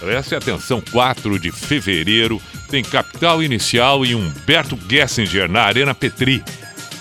Preste 0.02 0.36
atenção, 0.36 0.84
4 0.92 1.40
de 1.40 1.50
fevereiro, 1.50 2.42
tem 2.70 2.84
Capital 2.84 3.42
Inicial 3.42 4.06
e 4.06 4.16
Humberto 4.16 4.78
Gessinger 4.90 5.50
na 5.50 5.62
Arena 5.62 5.96
Petri. 5.96 6.44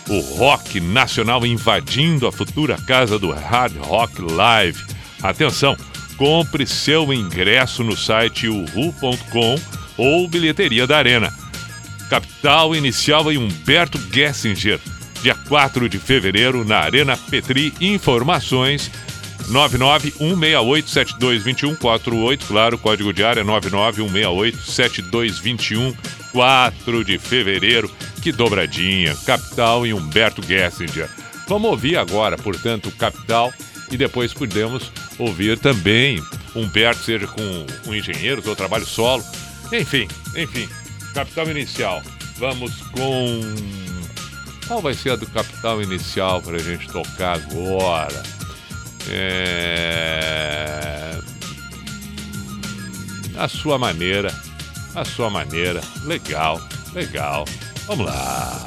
O 0.08 0.20
rock 0.20 0.78
nacional 0.78 1.44
invadindo 1.44 2.28
a 2.28 2.30
futura 2.30 2.78
casa 2.86 3.18
do 3.18 3.32
Hard 3.32 3.76
Rock 3.78 4.22
Live. 4.22 4.84
Atenção, 5.20 5.76
compre 6.16 6.64
seu 6.64 7.12
ingresso 7.12 7.82
no 7.82 7.96
site 7.96 8.46
uhu.com 8.46 9.60
ou 9.96 10.28
bilheteria 10.28 10.86
da 10.86 10.96
Arena. 10.96 11.34
Capital 12.08 12.76
Inicial 12.76 13.32
e 13.32 13.36
Humberto 13.36 13.98
Gessinger, 14.12 14.78
dia 15.22 15.34
4 15.34 15.88
de 15.88 15.98
fevereiro, 15.98 16.64
na 16.64 16.78
Arena 16.78 17.16
Petri. 17.16 17.74
Informações 17.80 18.88
99168722148, 19.48 22.46
claro, 22.46 22.78
código 22.78 23.12
de 23.12 23.24
área 23.24 23.44
991687221, 23.44 25.96
4 26.32 27.04
de 27.04 27.18
fevereiro. 27.18 27.90
Que 28.22 28.30
dobradinha, 28.32 29.16
Capital 29.24 29.86
e 29.86 29.94
Humberto 29.94 30.42
Gessinger. 30.42 31.08
Vamos 31.46 31.70
ouvir 31.70 31.96
agora, 31.96 32.36
portanto, 32.36 32.90
Capital 32.90 33.52
e 33.90 33.96
depois 33.96 34.34
podemos 34.34 34.92
ouvir 35.18 35.58
também 35.58 36.22
Humberto, 36.54 37.02
seja 37.02 37.26
com, 37.26 37.66
com 37.84 37.94
engenheiros 37.94 38.46
ou 38.46 38.56
trabalho 38.56 38.84
solo. 38.84 39.24
Enfim, 39.72 40.06
enfim, 40.34 40.68
Capital 41.14 41.48
Inicial. 41.50 42.02
Vamos 42.36 42.82
com. 42.92 43.40
Qual 44.68 44.82
vai 44.82 44.92
ser 44.92 45.12
a 45.12 45.16
do 45.16 45.26
Capital 45.26 45.82
Inicial 45.82 46.42
para 46.42 46.56
a 46.56 46.62
gente 46.62 46.86
tocar 46.88 47.36
agora? 47.36 48.22
É... 49.10 51.18
A 53.38 53.48
sua 53.48 53.78
maneira. 53.78 54.30
A 54.94 55.06
sua 55.06 55.30
maneira. 55.30 55.80
Legal, 56.04 56.60
legal. 56.92 57.46
Vamos 57.86 58.04
lá. 58.04 58.66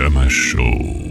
Pijama 0.00 0.30
Show. 0.30 1.10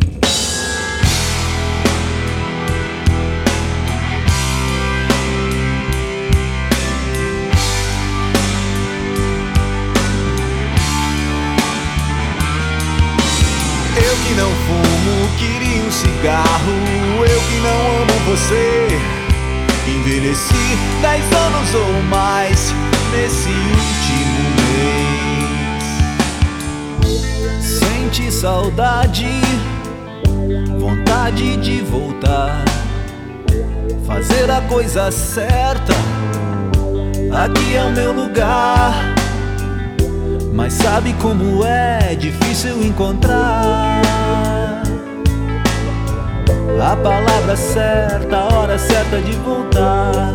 Eu 13.95 14.15
que 14.23 14.33
não 14.33 14.49
fumo, 14.49 15.29
queria 15.37 15.83
um 15.83 15.91
cigarro. 15.91 16.49
Eu 17.29 17.41
que 17.41 17.59
não 17.59 18.01
amo 18.01 18.19
você. 18.25 18.87
Envelheci 19.87 20.77
dez 21.03 21.23
anos 21.31 21.75
ou 21.75 22.03
mais 22.09 22.73
nesse 23.11 23.49
último 23.49 24.28
Sente 28.09 28.31
saudade, 28.31 29.27
vontade 30.79 31.57
de 31.57 31.81
voltar. 31.83 32.65
Fazer 34.07 34.49
a 34.49 34.61
coisa 34.61 35.11
certa. 35.11 35.93
Aqui 37.31 37.75
é 37.75 37.83
o 37.83 37.91
meu 37.91 38.11
lugar. 38.11 39.13
Mas 40.51 40.73
sabe 40.73 41.13
como 41.21 41.63
é 41.63 42.15
difícil 42.15 42.81
encontrar 42.83 44.01
a 46.81 46.95
palavra 46.95 47.55
certa, 47.55 48.37
a 48.37 48.55
hora 48.55 48.79
certa 48.79 49.21
de 49.21 49.33
voltar. 49.33 50.33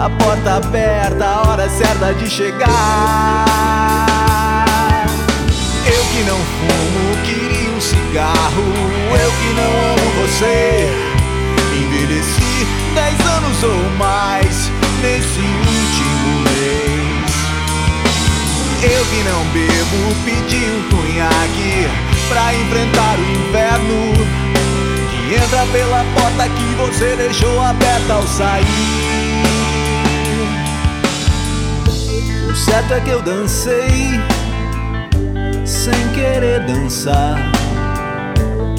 A 0.00 0.10
porta 0.10 0.54
aberta, 0.64 1.24
a 1.24 1.50
hora 1.50 1.68
certa 1.68 2.14
de 2.14 2.30
chegar. 2.30 4.13
Que 6.14 6.22
não 6.22 6.38
fumo, 6.38 7.16
queria 7.24 7.70
um 7.70 7.80
cigarro. 7.80 8.62
Eu 9.20 9.32
que 9.32 9.52
não 9.52 9.72
amo 9.90 10.06
você. 10.22 10.88
Envelheci 11.76 12.66
dez 12.94 13.20
anos 13.26 13.60
ou 13.64 13.90
mais 13.98 14.70
nesse 15.02 15.40
último 15.40 16.40
mês. 16.44 17.32
Eu 18.84 19.04
que 19.06 19.24
não 19.24 19.44
bebo, 19.46 20.14
pedi 20.24 20.64
um 20.70 20.82
cunhaque 20.88 21.88
pra 22.28 22.54
enfrentar 22.54 23.18
o 23.18 23.24
inverno. 23.48 24.14
Que 25.10 25.34
entra 25.34 25.66
pela 25.72 26.04
porta 26.14 26.48
que 26.48 26.74
você 26.76 27.16
deixou 27.16 27.60
aberta 27.60 28.12
ao 28.12 28.22
sair. 28.28 28.64
O 32.48 32.54
certo 32.54 32.94
é 32.94 33.00
que 33.00 33.10
eu 33.10 33.20
dancei 33.20 34.20
sem 35.74 36.08
querer 36.14 36.60
dançar. 36.60 37.36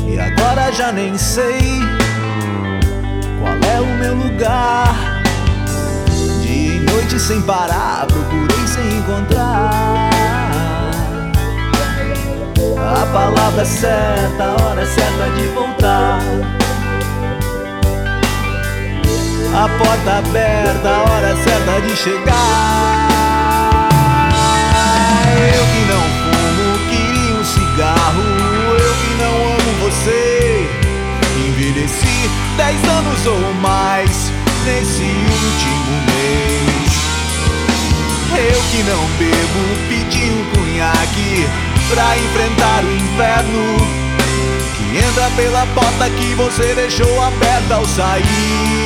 E 0.07 0.17
agora 0.17 0.71
já 0.71 0.93
nem 0.93 1.17
sei 1.17 1.81
qual 3.39 3.71
é 3.73 3.81
o 3.81 3.85
meu 3.97 4.15
lugar. 4.15 5.21
Dia 6.41 6.75
e 6.75 6.79
noite 6.79 7.19
sem 7.19 7.41
parar, 7.41 8.07
procurei 8.07 8.65
sem 8.65 8.97
encontrar. 8.97 10.09
A 12.77 13.05
palavra 13.11 13.65
certa, 13.65 14.43
a 14.43 14.63
hora 14.63 14.85
certa 14.85 15.29
de 15.35 15.47
voltar. 15.49 16.21
A 19.53 19.69
porta 19.77 20.17
aberta, 20.19 20.89
a 20.89 21.01
hora 21.03 21.35
certa 21.43 21.81
de 21.81 21.95
chegar. 21.95 23.15
Eu 25.35 25.65
que 25.73 25.84
dez 32.55 32.83
anos 32.85 33.25
ou 33.25 33.53
mais 33.55 34.31
nesse 34.65 35.03
último 35.03 36.01
mês. 36.07 36.95
Eu 38.37 38.61
que 38.71 38.83
não 38.83 39.05
bebo, 39.17 39.63
pedi 39.87 40.31
um 40.31 40.45
cunhaque 40.53 41.47
pra 41.89 42.17
enfrentar 42.17 42.83
o 42.83 42.91
inverno. 42.91 43.77
Que 44.75 44.97
entra 44.97 45.29
pela 45.35 45.65
porta 45.67 46.09
que 46.09 46.33
você 46.35 46.73
deixou 46.75 47.21
aberta 47.21 47.75
ao 47.75 47.85
sair. 47.85 48.84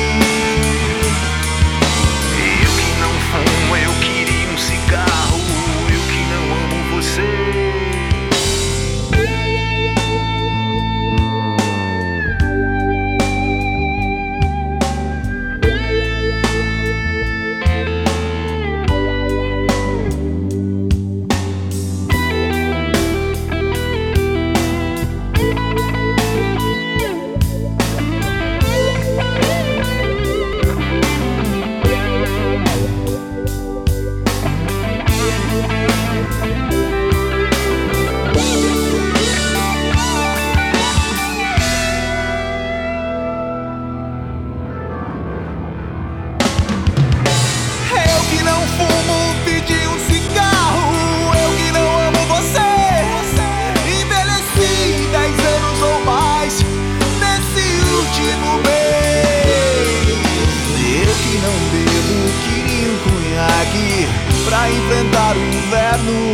O 65.36 65.44
inverno 65.44 66.32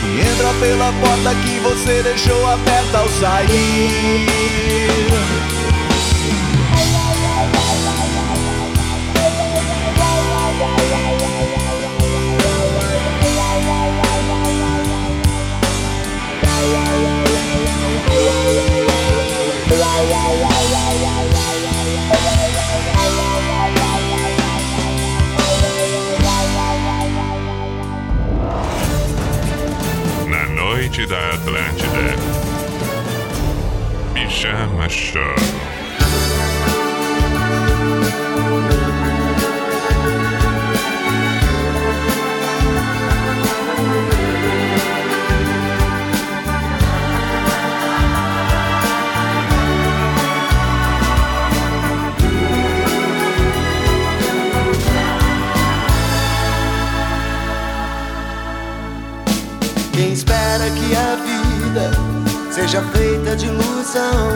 que 0.00 0.20
entra 0.20 0.52
pela 0.60 0.92
porta 0.92 1.34
que 1.42 1.58
você 1.60 2.02
deixou 2.02 2.46
aberta 2.46 2.98
ao 2.98 3.08
sair. 3.08 4.28
Da 31.06 31.30
Atlântida. 31.30 32.16
Pijama 34.14 34.88
Show. 34.88 35.77
Seja 62.58 62.82
feita 62.92 63.36
de 63.36 63.46
ilusão 63.46 64.32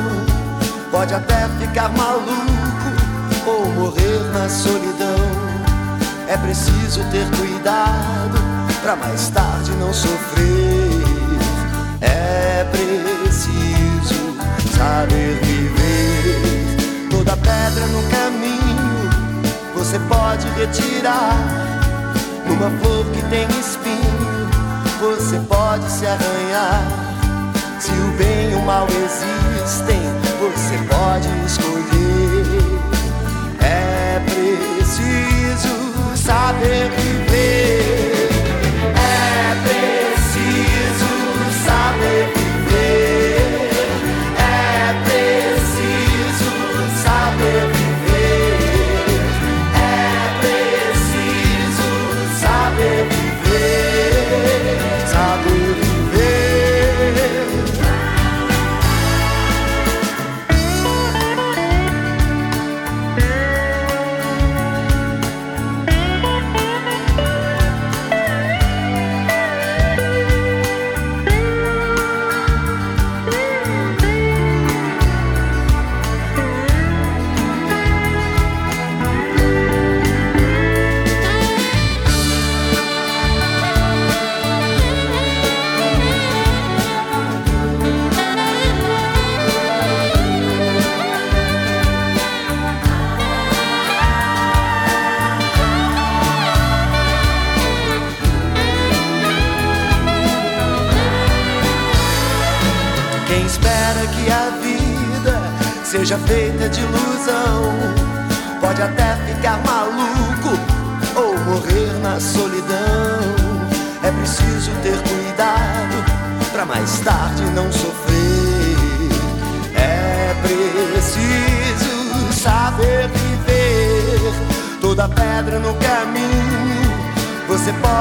pode 0.93 1.13
até 1.13 1.49
ficar 1.59 1.89
maluco 1.89 2.31
ou 3.45 3.67
morrer 3.73 4.21
na 4.33 4.49
solidão. 4.49 5.19
É 6.29 6.37
preciso 6.37 7.03
ter 7.11 7.27
cuidado 7.37 8.39
pra 8.81 8.95
mais 8.95 9.29
tarde 9.31 9.73
não 9.73 9.93
sofrer. 9.93 11.03
É 12.01 12.65
preciso 12.71 14.37
saber 14.77 15.41
viver. 15.43 17.09
Toda 17.11 17.37
pedra 17.37 17.87
no 17.89 18.03
caminho 18.09 19.11
você 19.75 19.99
pode 19.99 20.47
retirar. 20.51 21.35
Numa 22.47 22.71
flor 22.79 23.05
que 23.07 23.23
tem 23.23 23.49
espinho, 23.59 24.49
você 25.01 25.41
pode 25.49 25.91
se 25.91 26.07
arranhar. 26.07 27.02
Se 27.83 27.91
o 27.91 28.13
bem 28.17 28.53
e 28.53 28.55
o 28.55 28.63
mal 28.63 28.87
existem, 28.87 29.99
você 30.39 30.79
pode 30.89 31.29
escolher. 31.45 32.63
É 33.59 34.21
preciso 34.25 35.75
saber 36.15 36.92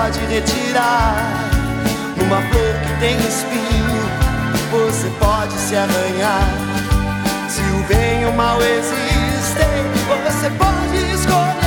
pode 0.02 0.20
retirar. 0.26 1.16
Numa 2.18 2.42
flor 2.50 2.74
que 2.82 3.00
tem 3.00 3.18
espinho, 3.20 4.02
você 4.72 5.08
pode 5.20 5.54
se 5.54 5.76
arranhar. 5.76 6.48
Se 7.48 7.62
o 7.62 7.84
bem 7.88 8.24
e 8.24 8.26
o 8.26 8.34
mal 8.34 8.60
existem, 8.62 9.68
você 10.08 10.50
pode 10.58 11.14
escolher. 11.14 11.61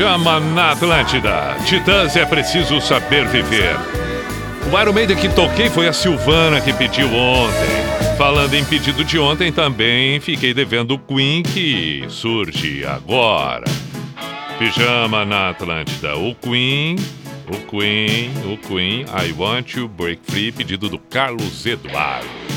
Pijama 0.00 0.40
na 0.40 0.70
Atlântida. 0.70 1.54
Titãs 1.66 2.16
é 2.16 2.24
preciso 2.24 2.80
saber 2.80 3.28
viver. 3.28 3.76
O 4.72 4.80
Iron 4.80 4.94
Maiden 4.94 5.14
que 5.14 5.28
toquei 5.28 5.68
foi 5.68 5.88
a 5.88 5.92
Silvana 5.92 6.58
que 6.58 6.72
pediu 6.72 7.06
ontem. 7.08 8.16
Falando 8.16 8.54
em 8.54 8.64
pedido 8.64 9.04
de 9.04 9.18
ontem 9.18 9.52
também, 9.52 10.18
fiquei 10.18 10.54
devendo 10.54 10.94
o 10.94 10.98
Queen 10.98 11.42
que 11.42 12.02
surge 12.08 12.82
agora. 12.86 13.66
Pijama 14.58 15.26
na 15.26 15.50
Atlântida. 15.50 16.16
O 16.16 16.34
Queen, 16.34 16.96
o 17.46 17.58
Queen, 17.70 18.30
o 18.50 18.56
Queen, 18.56 19.02
I 19.02 19.34
Want 19.38 19.74
You 19.74 19.86
Break 19.86 20.22
Free, 20.24 20.50
pedido 20.50 20.88
do 20.88 20.98
Carlos 20.98 21.66
Eduardo. 21.66 22.49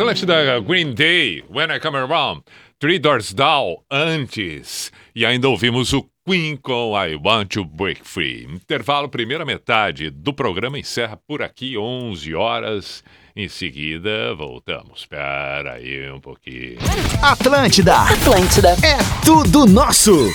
Atlântida, 0.00 0.58
Green 0.60 0.94
Day, 0.94 1.44
When 1.50 1.70
I 1.70 1.78
Come 1.78 1.98
Around, 1.98 2.44
Three 2.78 2.98
Doors 2.98 3.34
Down, 3.34 3.82
antes. 3.90 4.90
E 5.14 5.26
ainda 5.26 5.46
ouvimos 5.46 5.92
o 5.92 6.08
Queen 6.26 6.56
com 6.56 6.94
I 6.96 7.16
Want 7.16 7.48
to 7.50 7.66
Break 7.66 8.00
Free. 8.02 8.44
Intervalo, 8.50 9.10
primeira 9.10 9.44
metade 9.44 10.08
do 10.08 10.32
programa 10.32 10.78
encerra 10.78 11.18
por 11.28 11.42
aqui, 11.42 11.76
11 11.76 12.34
horas. 12.34 13.04
Em 13.36 13.46
seguida, 13.46 14.34
voltamos. 14.34 15.00
Espera 15.00 15.74
aí 15.74 16.10
um 16.10 16.18
pouquinho. 16.18 16.78
Atlântida. 17.20 17.94
Atlântida. 18.00 18.70
É 18.82 18.96
tudo 19.22 19.66
nosso. 19.66 20.32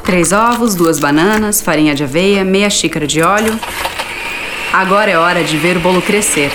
Três 0.04 0.32
ovos, 0.32 0.74
duas 0.74 0.98
bananas, 0.98 1.60
farinha 1.60 1.94
de 1.94 2.04
aveia, 2.04 2.44
meia 2.44 2.68
xícara 2.68 3.06
de 3.06 3.22
óleo. 3.22 3.58
Agora 4.72 5.10
é 5.10 5.16
hora 5.16 5.44
de 5.44 5.56
ver 5.56 5.76
o 5.76 5.80
bolo 5.80 6.02
crescer. 6.02 6.50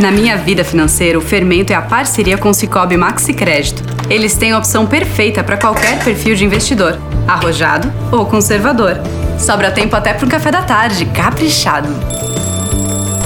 Na 0.00 0.10
minha 0.10 0.36
vida 0.36 0.64
financeira, 0.64 1.18
o 1.18 1.22
fermento 1.22 1.72
é 1.72 1.76
a 1.76 1.82
parceria 1.82 2.38
com 2.38 2.50
o 2.50 2.54
Cicobi 2.54 2.96
Maxi 2.96 3.34
Crédito. 3.34 3.82
Eles 4.08 4.34
têm 4.34 4.52
a 4.52 4.58
opção 4.58 4.86
perfeita 4.86 5.44
para 5.44 5.56
qualquer 5.56 6.02
perfil 6.02 6.34
de 6.34 6.44
investidor, 6.44 6.98
arrojado 7.28 7.92
ou 8.10 8.26
conservador. 8.26 8.96
Sobra 9.38 9.70
tempo 9.70 9.94
até 9.94 10.12
para 10.12 10.26
um 10.26 10.28
café 10.28 10.50
da 10.50 10.62
tarde, 10.62 11.04
caprichado. 11.06 11.88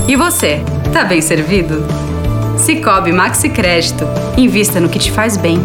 E 0.07 0.17
você, 0.17 0.63
tá 0.93 1.05
bem 1.05 1.21
servido? 1.21 1.87
Cicobi 2.59 3.13
Maxi 3.13 3.49
Crédito. 3.49 4.05
Invista 4.37 4.79
no 4.81 4.89
que 4.89 4.99
te 4.99 5.11
faz 5.11 5.37
bem. 5.37 5.61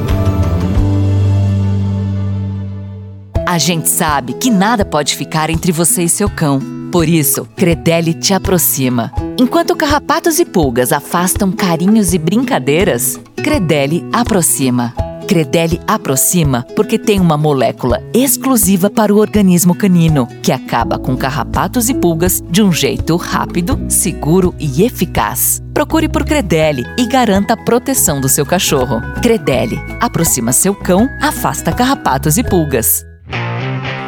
A 3.50 3.58
gente 3.58 3.90
sabe 3.90 4.34
que 4.34 4.52
nada 4.52 4.86
pode 4.86 5.16
ficar 5.16 5.50
entre 5.50 5.72
você 5.72 6.04
e 6.04 6.08
seu 6.08 6.30
cão. 6.30 6.60
Por 6.92 7.10
isso, 7.10 7.48
Credelli 7.56 8.14
te 8.14 8.32
aproxima. 8.32 9.12
Enquanto 9.40 9.76
carrapatos 9.76 10.38
e 10.38 10.46
pulgas 10.46 10.92
afastam 10.92 11.52
carinhos 11.52 12.14
e 12.14 12.20
brincadeiras, 12.20 13.20
Credelli 13.38 14.08
aproxima. 14.14 14.94
Credelli 15.28 15.82
aproxima 15.88 16.64
porque 16.76 17.00
tem 17.00 17.20
uma 17.20 17.38
molécula 17.38 18.04
exclusiva 18.14 18.88
para 18.88 19.12
o 19.12 19.18
organismo 19.18 19.74
canino, 19.74 20.28
que 20.44 20.52
acaba 20.52 21.00
com 21.00 21.18
carrapatos 21.18 21.90
e 21.90 21.96
pulgas 21.96 22.44
de 22.52 22.62
um 22.62 22.72
jeito 22.72 23.16
rápido, 23.16 23.84
seguro 23.90 24.54
e 24.60 24.84
eficaz. 24.84 25.60
Procure 25.74 26.08
por 26.08 26.24
Credelli 26.24 26.86
e 27.00 27.08
garanta 27.08 27.56
a 27.56 27.58
proteção 27.58 28.22
do 28.22 28.30
seu 28.30 28.46
cachorro. 28.46 29.02
Credelli 29.24 29.80
aproxima 30.00 30.54
seu 30.54 30.76
cão, 30.76 31.10
afasta 31.20 31.74
carrapatos 31.74 32.38
e 32.38 32.44
pulgas. 32.44 33.09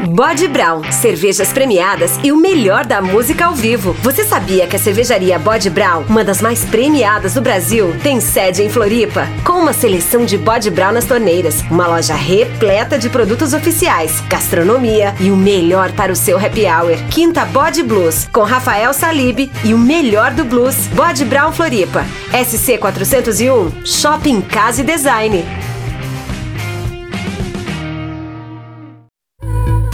Bode 0.07 0.47
Brown, 0.47 0.81
cervejas 0.91 1.53
premiadas 1.53 2.19
e 2.23 2.31
o 2.31 2.37
melhor 2.37 2.85
da 2.85 3.01
música 3.01 3.45
ao 3.45 3.53
vivo. 3.53 3.93
Você 4.01 4.23
sabia 4.23 4.65
que 4.65 4.75
a 4.75 4.79
cervejaria 4.79 5.37
Bode 5.37 5.69
Brown, 5.69 6.03
uma 6.09 6.23
das 6.23 6.41
mais 6.41 6.65
premiadas 6.65 7.35
do 7.35 7.41
Brasil, 7.41 7.95
tem 8.01 8.19
sede 8.19 8.63
em 8.63 8.69
Floripa? 8.69 9.27
Com 9.45 9.53
uma 9.53 9.73
seleção 9.73 10.25
de 10.25 10.37
Bode 10.37 10.71
Brown 10.71 10.91
nas 10.91 11.05
torneiras, 11.05 11.63
uma 11.69 11.87
loja 11.87 12.15
repleta 12.15 12.97
de 12.97 13.09
produtos 13.09 13.53
oficiais, 13.53 14.21
gastronomia 14.27 15.13
e 15.19 15.29
o 15.29 15.37
melhor 15.37 15.91
para 15.91 16.11
o 16.11 16.15
seu 16.15 16.37
happy 16.37 16.65
hour. 16.65 16.97
Quinta 17.11 17.45
Bode 17.45 17.83
Blues, 17.83 18.27
com 18.33 18.41
Rafael 18.41 18.93
Salib 18.93 19.51
e 19.63 19.73
o 19.73 19.77
melhor 19.77 20.31
do 20.31 20.43
blues. 20.43 20.87
Bode 20.95 21.25
Brown 21.25 21.51
Floripa. 21.51 22.03
SC 22.31 22.77
401, 22.79 23.85
Shopping 23.85 24.41
Casa 24.41 24.81
e 24.81 24.83
Design. 24.83 25.70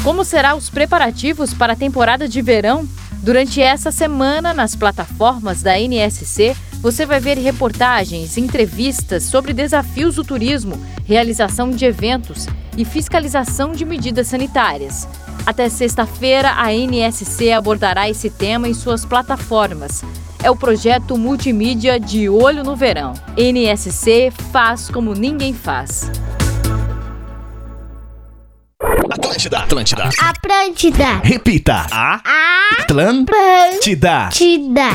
Como 0.07 0.23
serão 0.23 0.57
os 0.57 0.69
preparativos 0.69 1.53
para 1.53 1.73
a 1.73 1.75
temporada 1.75 2.29
de 2.29 2.41
verão? 2.41 2.87
Durante 3.21 3.61
essa 3.61 3.91
semana, 3.91 4.53
nas 4.53 4.73
plataformas 4.73 5.61
da 5.61 5.77
NSC, 5.77 6.55
você 6.79 7.05
vai 7.05 7.19
ver 7.19 7.37
reportagens, 7.37 8.37
entrevistas 8.37 9.23
sobre 9.23 9.51
desafios 9.51 10.15
do 10.15 10.23
turismo, 10.23 10.81
realização 11.03 11.71
de 11.71 11.83
eventos 11.83 12.47
e 12.77 12.85
fiscalização 12.85 13.73
de 13.73 13.83
medidas 13.83 14.27
sanitárias. 14.27 15.05
Até 15.45 15.67
sexta-feira, 15.67 16.53
a 16.55 16.73
NSC 16.73 17.51
abordará 17.51 18.09
esse 18.09 18.29
tema 18.29 18.69
em 18.69 18.73
suas 18.73 19.03
plataformas. 19.03 20.05
É 20.41 20.49
o 20.49 20.55
projeto 20.55 21.17
multimídia 21.17 21.99
De 21.99 22.29
Olho 22.29 22.63
no 22.63 22.77
Verão. 22.77 23.11
NSC 23.35 24.31
faz 24.53 24.89
como 24.89 25.13
ninguém 25.13 25.53
faz. 25.53 26.09
Atlântida. 29.37 29.59
Atlântida. 29.59 30.03
Atlântida. 30.19 31.21
Repita. 31.23 31.85
A. 31.91 32.19
Atlântida. 32.79 34.25
Atlântida. 34.25 34.89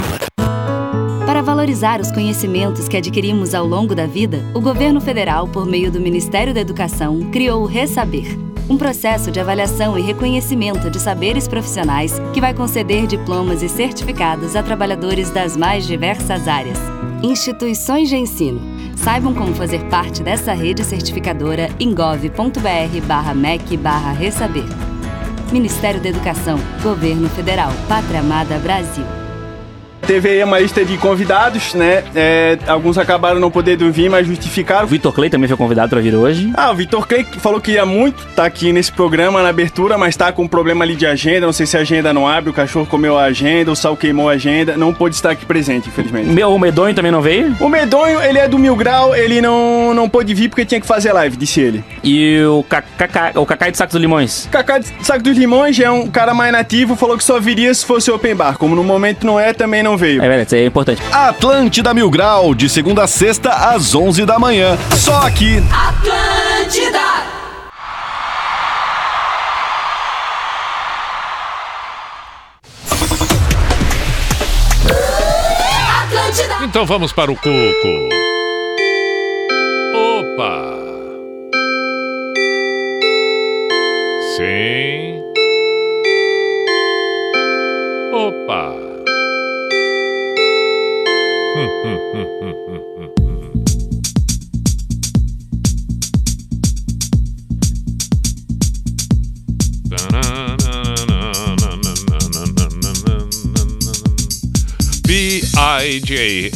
Para 1.24 1.42
valorizar 1.42 2.00
os 2.00 2.10
conhecimentos 2.10 2.88
que 2.88 2.96
adquirimos 2.96 3.54
ao 3.54 3.64
longo 3.64 3.94
da 3.94 4.04
vida, 4.04 4.40
o 4.52 4.60
governo 4.60 5.00
federal, 5.00 5.46
por 5.46 5.64
meio 5.64 5.92
do 5.92 6.00
Ministério 6.00 6.52
da 6.52 6.60
Educação, 6.60 7.30
criou 7.30 7.62
o 7.62 7.66
Resaber, 7.66 8.36
um 8.68 8.76
processo 8.76 9.30
de 9.30 9.38
avaliação 9.38 9.96
e 9.96 10.02
reconhecimento 10.02 10.90
de 10.90 10.98
saberes 10.98 11.46
profissionais 11.46 12.20
que 12.34 12.40
vai 12.40 12.52
conceder 12.52 13.06
diplomas 13.06 13.62
e 13.62 13.68
certificados 13.68 14.56
a 14.56 14.62
trabalhadores 14.64 15.30
das 15.30 15.56
mais 15.56 15.86
diversas 15.86 16.48
áreas. 16.48 17.01
Instituições 17.22 18.08
de 18.08 18.16
ensino. 18.16 18.60
Saibam 18.96 19.32
como 19.32 19.54
fazer 19.54 19.84
parte 19.88 20.24
dessa 20.24 20.52
rede 20.52 20.82
certificadora 20.82 21.68
em 21.78 21.94
gov.br/mec 21.94 23.78
ressaber. 24.18 24.64
Ministério 25.52 26.00
da 26.00 26.08
Educação, 26.08 26.58
Governo 26.82 27.28
Federal, 27.28 27.70
Pátria 27.88 28.20
Amada 28.20 28.58
Brasil. 28.58 29.21
Teve 30.06 30.28
aí 30.28 30.44
uma 30.44 30.58
lista 30.58 30.84
de 30.84 30.96
convidados, 30.98 31.74
né? 31.74 32.04
É, 32.14 32.58
alguns 32.66 32.98
acabaram 32.98 33.38
não 33.38 33.50
podendo 33.50 33.90
vir, 33.92 34.10
mas 34.10 34.26
justificaram. 34.26 34.84
O 34.84 34.88
Vitor 34.88 35.12
Clay 35.12 35.30
também 35.30 35.48
foi 35.48 35.56
convidado 35.56 35.90
para 35.90 36.00
vir 36.00 36.14
hoje. 36.14 36.50
Ah, 36.54 36.70
o 36.70 36.74
Vitor 36.74 37.06
Clay 37.06 37.24
falou 37.38 37.60
que 37.60 37.72
ia 37.72 37.86
muito 37.86 38.18
estar 38.20 38.42
tá 38.42 38.44
aqui 38.44 38.72
nesse 38.72 38.92
programa 38.92 39.42
na 39.42 39.48
abertura, 39.48 39.96
mas 39.96 40.16
tá 40.16 40.32
com 40.32 40.42
um 40.42 40.48
problema 40.48 40.84
ali 40.84 40.96
de 40.96 41.06
agenda. 41.06 41.46
Não 41.46 41.52
sei 41.52 41.66
se 41.66 41.76
a 41.76 41.80
agenda 41.80 42.12
não 42.12 42.26
abre, 42.26 42.50
o 42.50 42.52
cachorro 42.52 42.86
comeu 42.86 43.16
a 43.16 43.24
agenda, 43.24 43.70
o 43.70 43.76
sal 43.76 43.96
queimou 43.96 44.28
a 44.28 44.32
agenda. 44.32 44.76
Não 44.76 44.92
pôde 44.92 45.14
estar 45.14 45.30
aqui 45.30 45.46
presente, 45.46 45.88
infelizmente. 45.88 46.28
Meu, 46.28 46.52
o 46.52 46.58
Medonho 46.58 46.94
também 46.94 47.12
não 47.12 47.22
veio? 47.22 47.56
O 47.60 47.68
Medonho, 47.68 48.20
ele 48.20 48.38
é 48.38 48.48
do 48.48 48.58
Mil 48.58 48.74
Grau, 48.74 49.14
ele 49.14 49.40
não, 49.40 49.94
não 49.94 50.08
pôde 50.08 50.34
vir 50.34 50.48
porque 50.48 50.64
tinha 50.64 50.80
que 50.80 50.86
fazer 50.86 51.12
live, 51.12 51.36
disse 51.36 51.60
ele. 51.60 51.84
E 52.02 52.42
o 52.44 52.64
Cacá, 52.64 53.32
o 53.36 53.46
Cacá 53.46 53.70
de 53.70 53.76
Saco 53.76 53.92
dos 53.92 54.00
Limões? 54.00 54.48
Cacá 54.50 54.78
de 54.78 54.92
Saco 55.02 55.22
dos 55.22 55.36
Limões 55.38 55.78
é 55.78 55.90
um 55.90 56.08
cara 56.08 56.34
mais 56.34 56.52
nativo, 56.52 56.96
falou 56.96 57.16
que 57.16 57.24
só 57.24 57.38
viria 57.38 57.72
se 57.72 57.86
fosse 57.86 58.10
open 58.10 58.34
bar. 58.34 58.58
Como 58.58 58.74
no 58.74 58.82
momento 58.82 59.24
não 59.24 59.38
é, 59.38 59.52
também 59.52 59.82
não 59.82 59.91
veio. 59.96 60.22
É 60.22 60.28
verdade, 60.28 60.46
isso 60.46 60.54
é 60.56 60.66
importante. 60.66 61.02
Atlântida 61.12 61.92
Mil 61.94 62.10
Grau, 62.10 62.54
de 62.54 62.68
segunda 62.68 63.04
a 63.04 63.06
sexta, 63.06 63.50
às 63.50 63.94
11 63.94 64.24
da 64.24 64.38
manhã. 64.38 64.76
Só 64.96 65.26
aqui. 65.26 65.58
Atlântida! 65.72 66.98
Atlântida! 76.02 76.64
Então 76.64 76.86
vamos 76.86 77.12
para 77.12 77.30
o 77.30 77.36
Cuco. 77.36 78.08
Opa! 79.94 80.72
Sim. 84.36 85.22
Opa! 88.12 88.81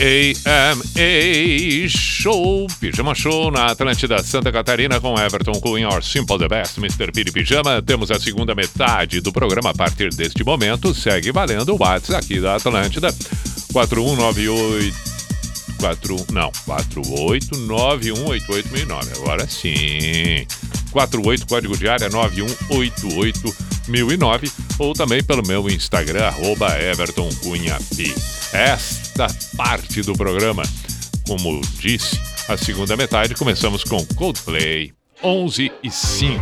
P-I-J-A-M-A 0.07 1.89
Show, 1.89 2.67
Pijama 2.81 3.15
Show 3.15 3.51
na 3.51 3.67
Atlântida 3.67 4.23
Santa 4.23 4.51
Catarina 4.51 4.99
com 5.01 5.15
Everton 5.19 5.61
Cunha, 5.61 5.89
Or 5.89 6.03
Simple 6.03 6.39
the 6.39 6.49
Best, 6.49 6.79
Mr. 6.79 7.13
Piri 7.13 7.31
Pijama. 7.31 7.83
Temos 7.83 8.11
a 8.11 8.19
segunda 8.19 8.55
metade 8.55 9.21
do 9.21 9.31
programa 9.33 9.71
a 9.71 9.75
partir 9.75 10.09
deste 10.15 10.43
momento. 10.43 10.95
Segue 10.95 11.31
valendo 11.33 11.75
o 11.75 11.79
WhatsApp 11.79 12.25
aqui 12.25 12.41
da 12.41 12.57
Atlântida, 12.57 13.15
4198 13.77 14.97
4, 15.79 16.17
não, 16.33 16.51
4891881009. 16.67 19.19
Agora 19.19 19.47
sim. 19.47 20.47
48 20.91 21.47
código 21.47 21.77
de 21.77 21.87
área 21.87 22.09
9188009 22.09 24.51
ou 24.79 24.95
também 24.95 25.23
pelo 25.23 25.47
meu 25.47 25.69
Instagram 25.69 26.25
arroba 26.25 26.75
Everton. 26.81 27.29
Esta 28.55 29.27
parte 29.59 30.01
do 30.01 30.15
programa, 30.15 30.63
como 31.29 31.61
disse, 31.79 32.19
a 32.49 32.57
segunda 32.57 32.97
metade 32.97 33.35
começamos 33.35 33.85
com 33.85 34.03
Coldplay 34.15 34.95
11 35.23 35.71
e 35.83 35.91
5. 35.91 36.41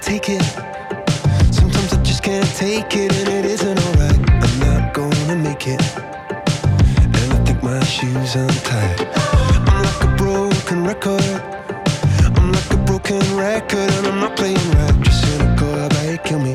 Take 0.00 0.28
it. 0.28 0.42
Sometimes 1.52 1.92
I 1.92 2.02
just 2.02 2.22
can't 2.22 2.46
take 2.56 2.96
it, 2.96 3.12
and 3.14 3.28
it 3.28 3.44
isn't 3.44 3.78
alright. 3.78 4.18
I'm 4.44 4.58
not 4.60 4.94
gonna 4.94 5.36
make 5.36 5.66
it. 5.66 5.80
And 5.96 7.32
I 7.32 7.44
think 7.44 7.62
my 7.62 7.82
shoes 7.84 8.34
untied. 8.34 9.00
I'm 9.68 9.82
like 9.82 10.04
a 10.04 10.16
broken 10.16 10.84
record. 10.84 11.22
I'm 12.36 12.52
like 12.52 12.70
a 12.70 12.76
broken 12.78 13.20
record, 13.36 13.90
and 13.96 14.06
I'm 14.06 14.20
not 14.20 14.36
playing 14.36 14.70
right. 14.72 15.00
Just 15.02 15.22
cynical, 15.24 15.74
I 15.74 15.88
bet 15.88 16.24
kill 16.24 16.38
me. 16.40 16.54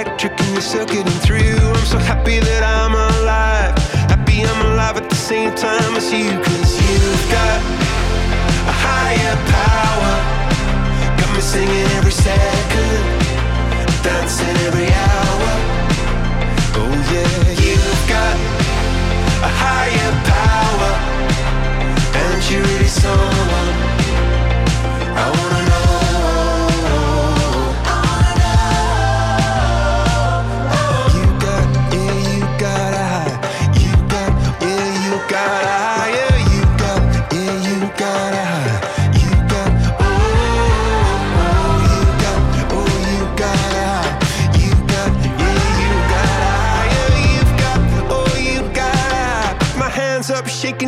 Electric, 0.00 0.32
and 0.40 0.52
you're 0.52 0.62
circuiting 0.62 1.20
through. 1.20 1.58
I'm 1.76 1.84
so 1.84 1.98
happy 1.98 2.40
that 2.40 2.62
I'm 2.64 2.94
alive. 2.94 3.76
Happy 4.08 4.44
I'm 4.44 4.72
alive 4.72 4.96
at 4.96 5.08
the 5.10 5.16
same 5.16 5.54
time 5.54 5.94
as 5.96 6.10
you, 6.12 6.30
cause 6.40 6.72
you've 6.80 7.26
got 7.28 7.60
a 8.72 8.74
higher 8.86 9.36
power. 9.56 10.14
Got 11.20 11.30
me 11.34 11.40
singing 11.40 11.88
every 11.98 12.12
second, 12.12 13.02
dancing 14.02 14.56
every 14.68 14.88
hour. 14.88 15.50
Oh 16.80 16.94
yeah, 17.12 17.36
you've 17.60 18.04
got 18.08 18.36
a 19.44 19.50
higher 19.64 20.12
power, 20.32 20.92
and 22.24 22.50
you're 22.50 22.64
really 22.72 22.88
someone 22.88 23.68
I 25.12 25.26
wanna 25.36 25.49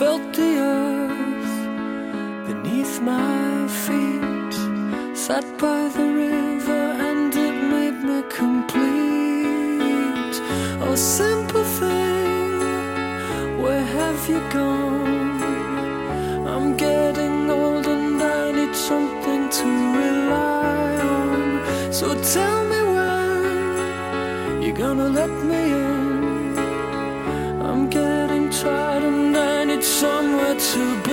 felt 0.00 0.32
the 0.32 0.52
earth 0.56 1.56
beneath 2.46 3.02
my 3.02 3.68
feet. 3.84 4.54
Sat 5.14 5.44
by 5.58 5.88
the 5.96 6.06
river 6.24 6.84
and 7.08 7.34
it 7.46 7.56
made 7.74 7.98
me 8.08 8.18
complete. 8.40 8.76
Oh, 10.84 10.94
simple 10.94 11.66
thing, 11.78 12.52
where 13.62 13.86
have 13.98 14.20
you 14.26 14.40
gone? 14.58 15.42
I'm 16.52 16.68
getting 16.78 17.50
old 17.50 17.86
and 17.86 18.22
I 18.22 18.52
need 18.52 18.74
something 18.74 19.42
to 19.58 19.66
rely 20.00 20.92
on. 21.18 21.92
So 21.92 22.06
tell 22.36 22.60
me 22.72 22.80
when 22.94 24.62
you're 24.62 24.80
gonna 24.84 25.10
let 25.20 25.32
me 25.50 25.62
in. 25.72 25.89
to 30.72 31.02
be 31.02 31.09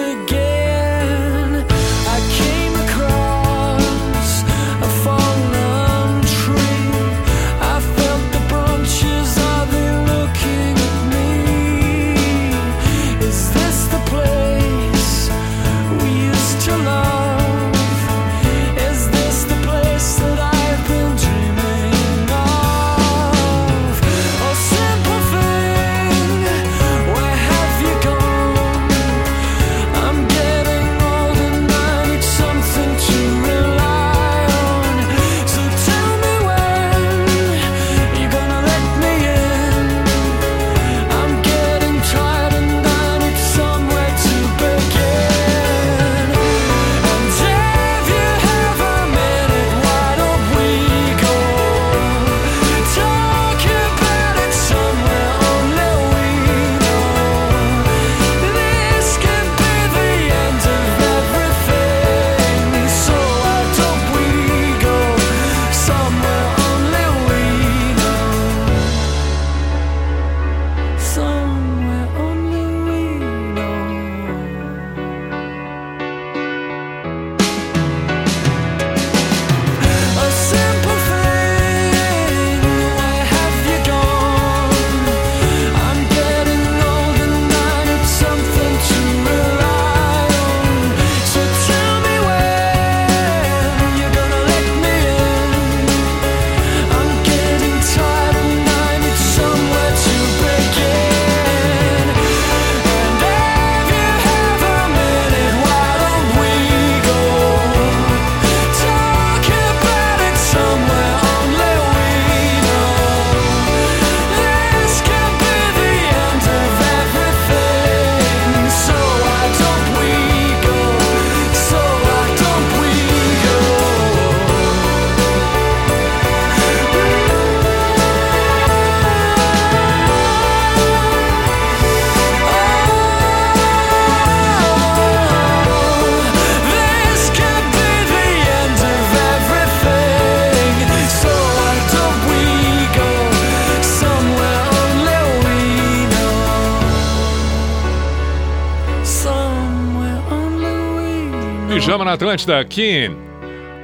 na 152.08 152.14
Atlântida, 152.14 152.58
aqui 152.58 153.12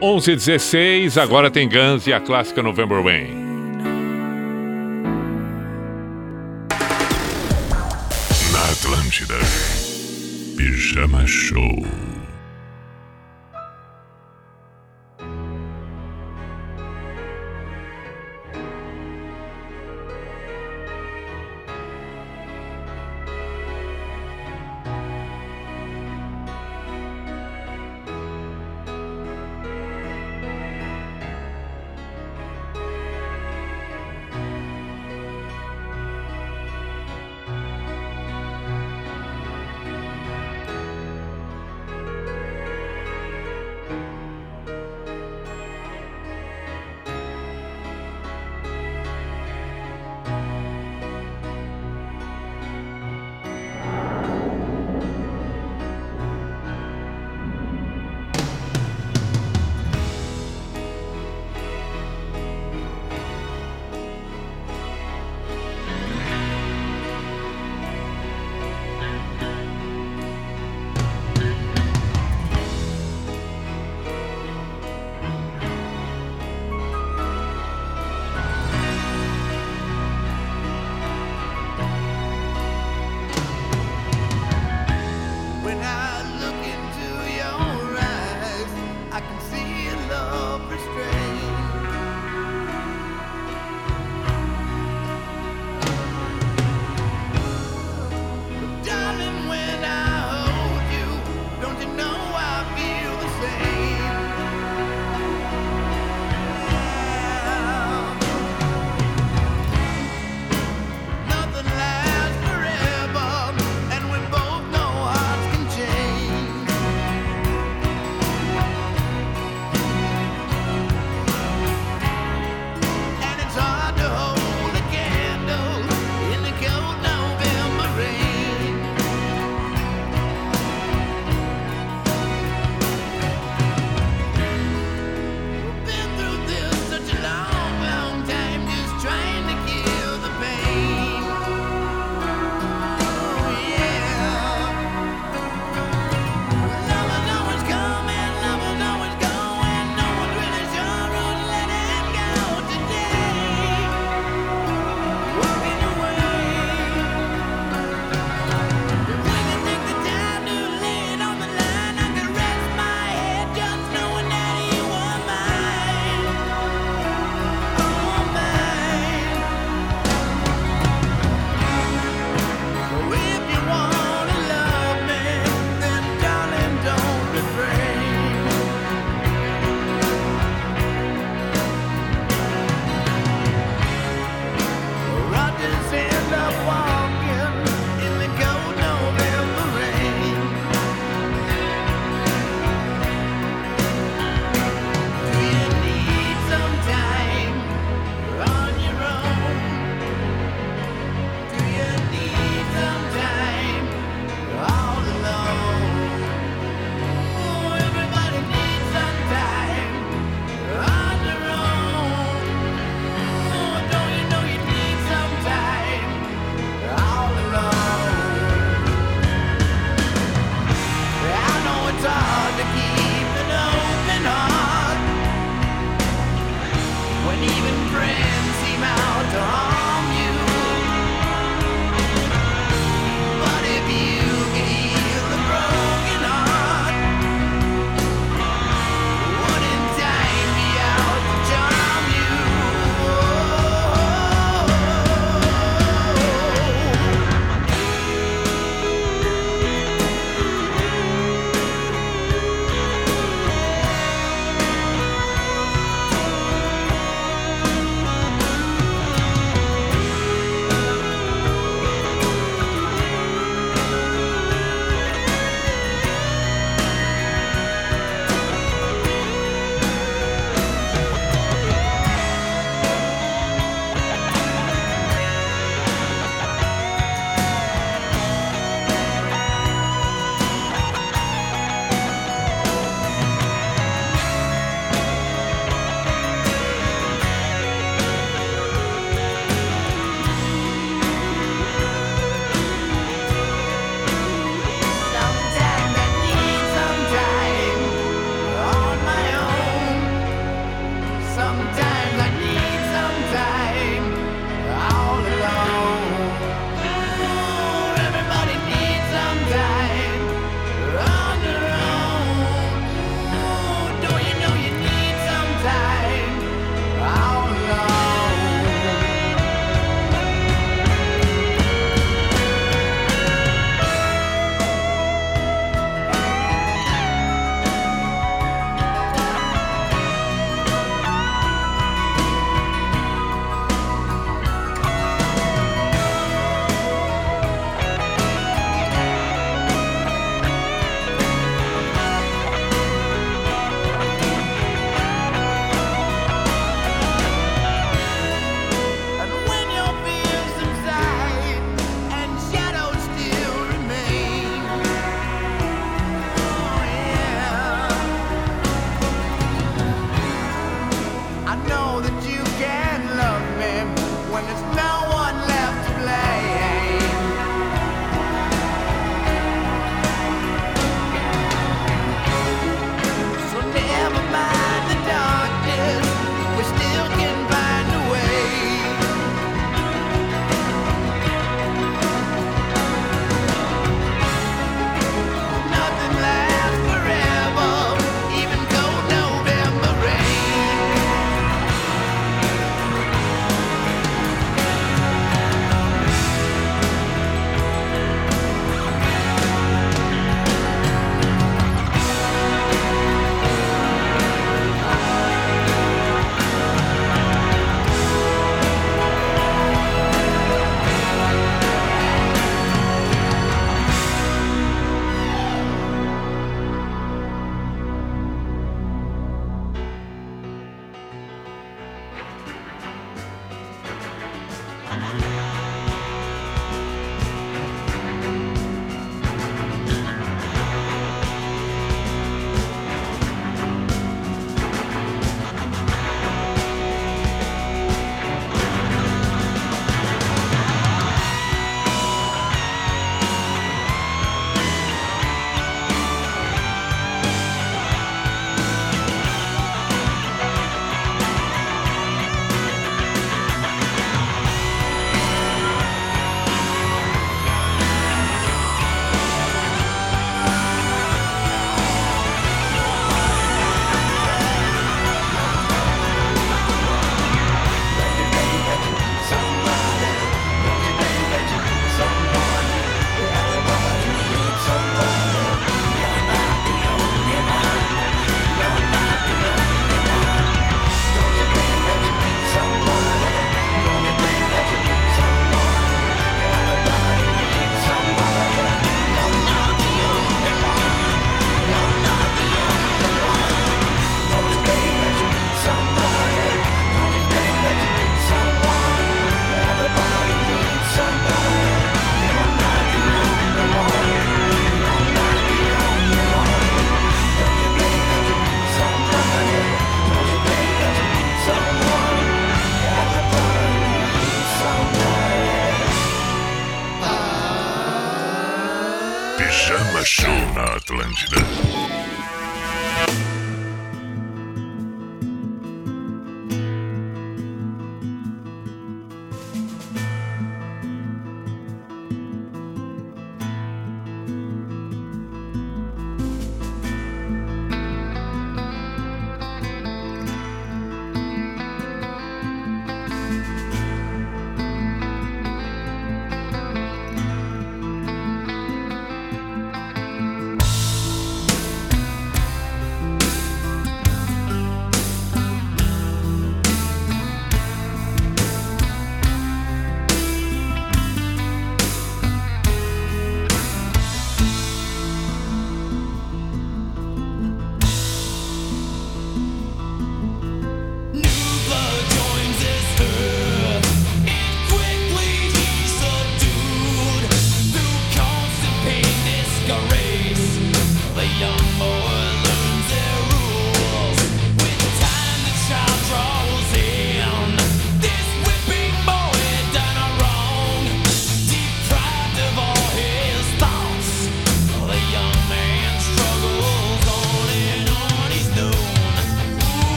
11:16. 0.00 1.18
Agora 1.18 1.50
tem 1.50 1.68
Guns 1.68 2.06
e 2.06 2.12
a 2.12 2.20
clássica 2.20 2.62
November 2.62 3.02
Rain. 3.02 3.43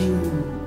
You 0.00 0.59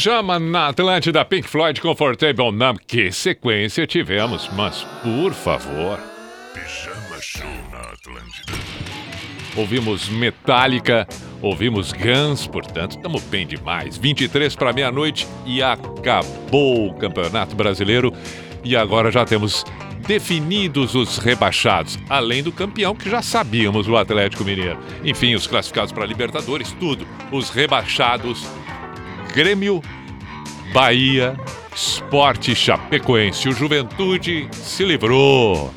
Pijama 0.00 0.38
na 0.38 0.68
Atlântida 0.68 1.22
Pink 1.26 1.46
Floyd 1.46 1.78
Comfortable 1.78 2.50
Numb. 2.50 2.78
Que 2.86 3.12
sequência 3.12 3.86
tivemos, 3.86 4.48
mas 4.54 4.82
por 5.02 5.34
favor. 5.34 6.00
Pijama 6.54 7.20
Show 7.20 7.50
na 7.70 7.80
Atlântida. 7.80 8.54
Ouvimos 9.54 10.08
Metallica, 10.08 11.06
ouvimos 11.42 11.92
Guns, 11.92 12.46
portanto, 12.46 12.92
estamos 12.92 13.22
bem 13.24 13.46
demais. 13.46 13.98
23 13.98 14.56
para 14.56 14.72
meia-noite 14.72 15.28
e 15.44 15.62
acabou 15.62 16.88
o 16.88 16.94
Campeonato 16.94 17.54
Brasileiro. 17.54 18.10
E 18.64 18.74
agora 18.74 19.10
já 19.10 19.26
temos 19.26 19.66
definidos 20.06 20.94
os 20.94 21.18
rebaixados, 21.18 21.98
além 22.08 22.42
do 22.42 22.50
campeão 22.50 22.94
que 22.94 23.10
já 23.10 23.20
sabíamos, 23.20 23.86
o 23.86 23.98
Atlético 23.98 24.44
Mineiro. 24.44 24.78
Enfim, 25.04 25.34
os 25.34 25.46
classificados 25.46 25.92
para 25.92 26.06
Libertadores, 26.06 26.72
tudo. 26.80 27.06
Os 27.30 27.50
rebaixados, 27.50 28.48
Grêmio, 29.32 29.80
Bahia, 30.72 31.36
Esporte 31.74 32.54
Chapecoense. 32.54 33.48
O 33.48 33.52
Juventude 33.52 34.48
se 34.52 34.84
livrou. 34.84 35.72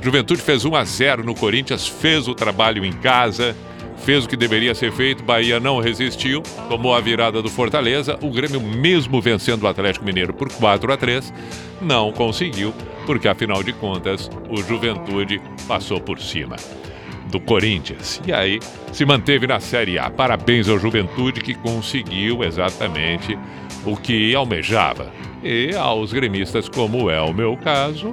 Juventude 0.00 0.40
fez 0.40 0.64
1 0.64 0.74
a 0.74 0.84
0 0.84 1.24
no 1.24 1.34
Corinthians, 1.34 1.86
fez 1.86 2.28
o 2.28 2.34
trabalho 2.34 2.84
em 2.84 2.92
casa, 2.92 3.54
fez 3.98 4.24
o 4.24 4.28
que 4.28 4.36
deveria 4.36 4.74
ser 4.74 4.90
feito. 4.90 5.22
Bahia 5.22 5.60
não 5.60 5.80
resistiu, 5.80 6.42
tomou 6.68 6.94
a 6.94 7.00
virada 7.00 7.42
do 7.42 7.50
Fortaleza. 7.50 8.18
O 8.22 8.30
Grêmio, 8.30 8.60
mesmo 8.60 9.20
vencendo 9.20 9.64
o 9.64 9.68
Atlético 9.68 10.04
Mineiro 10.04 10.32
por 10.32 10.50
4 10.50 10.92
a 10.92 10.96
3, 10.96 11.32
não 11.82 12.10
conseguiu, 12.10 12.74
porque 13.04 13.28
afinal 13.28 13.62
de 13.62 13.72
contas, 13.74 14.30
o 14.48 14.56
Juventude 14.62 15.40
passou 15.68 16.00
por 16.00 16.18
cima 16.18 16.56
do 17.34 17.40
Corinthians. 17.40 18.22
E 18.24 18.32
aí 18.32 18.60
se 18.92 19.04
manteve 19.04 19.46
na 19.46 19.58
Série 19.58 19.98
A. 19.98 20.08
Parabéns 20.08 20.68
ao 20.68 20.78
Juventude 20.78 21.40
que 21.40 21.52
conseguiu 21.52 22.44
exatamente 22.44 23.36
o 23.84 23.96
que 23.96 24.34
almejava. 24.34 25.12
E 25.42 25.74
aos 25.74 26.12
gremistas, 26.12 26.68
como 26.68 27.10
é 27.10 27.20
o 27.20 27.34
meu 27.34 27.56
caso, 27.56 28.12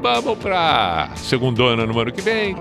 vamos 0.00 0.38
para 0.38 1.10
segundona 1.16 1.86
no 1.86 1.98
ano 2.00 2.10
que 2.10 2.22
vem. 2.22 2.56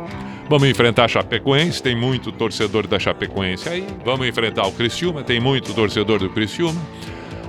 Vamos 0.50 0.68
enfrentar 0.68 1.06
a 1.06 1.08
Chapecoense, 1.08 1.82
tem 1.82 1.96
muito 1.96 2.30
torcedor 2.30 2.86
da 2.86 3.00
Chapecoense 3.00 3.70
aí. 3.70 3.88
Vamos 4.04 4.28
enfrentar 4.28 4.68
o 4.68 4.72
Criciúma, 4.74 5.24
tem 5.24 5.40
muito 5.40 5.74
torcedor 5.74 6.20
do 6.20 6.30
Criciúma. 6.30 6.80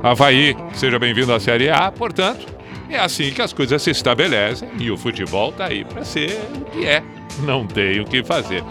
Havaí, 0.04 0.56
seja 0.72 1.00
bem-vindo 1.00 1.32
à 1.32 1.40
Série 1.40 1.68
A, 1.68 1.90
portanto, 1.90 2.46
é 2.94 3.00
assim 3.00 3.30
que 3.32 3.42
as 3.42 3.52
coisas 3.52 3.82
se 3.82 3.90
estabelecem 3.90 4.68
e 4.78 4.90
o 4.90 4.96
futebol 4.96 5.52
tá 5.52 5.66
aí 5.66 5.84
para 5.84 6.04
ser 6.04 6.38
o 6.54 6.64
que 6.66 6.86
é. 6.86 7.02
Não 7.40 7.66
tem 7.66 8.00
o 8.00 8.04
que 8.04 8.22
fazer. 8.22 8.62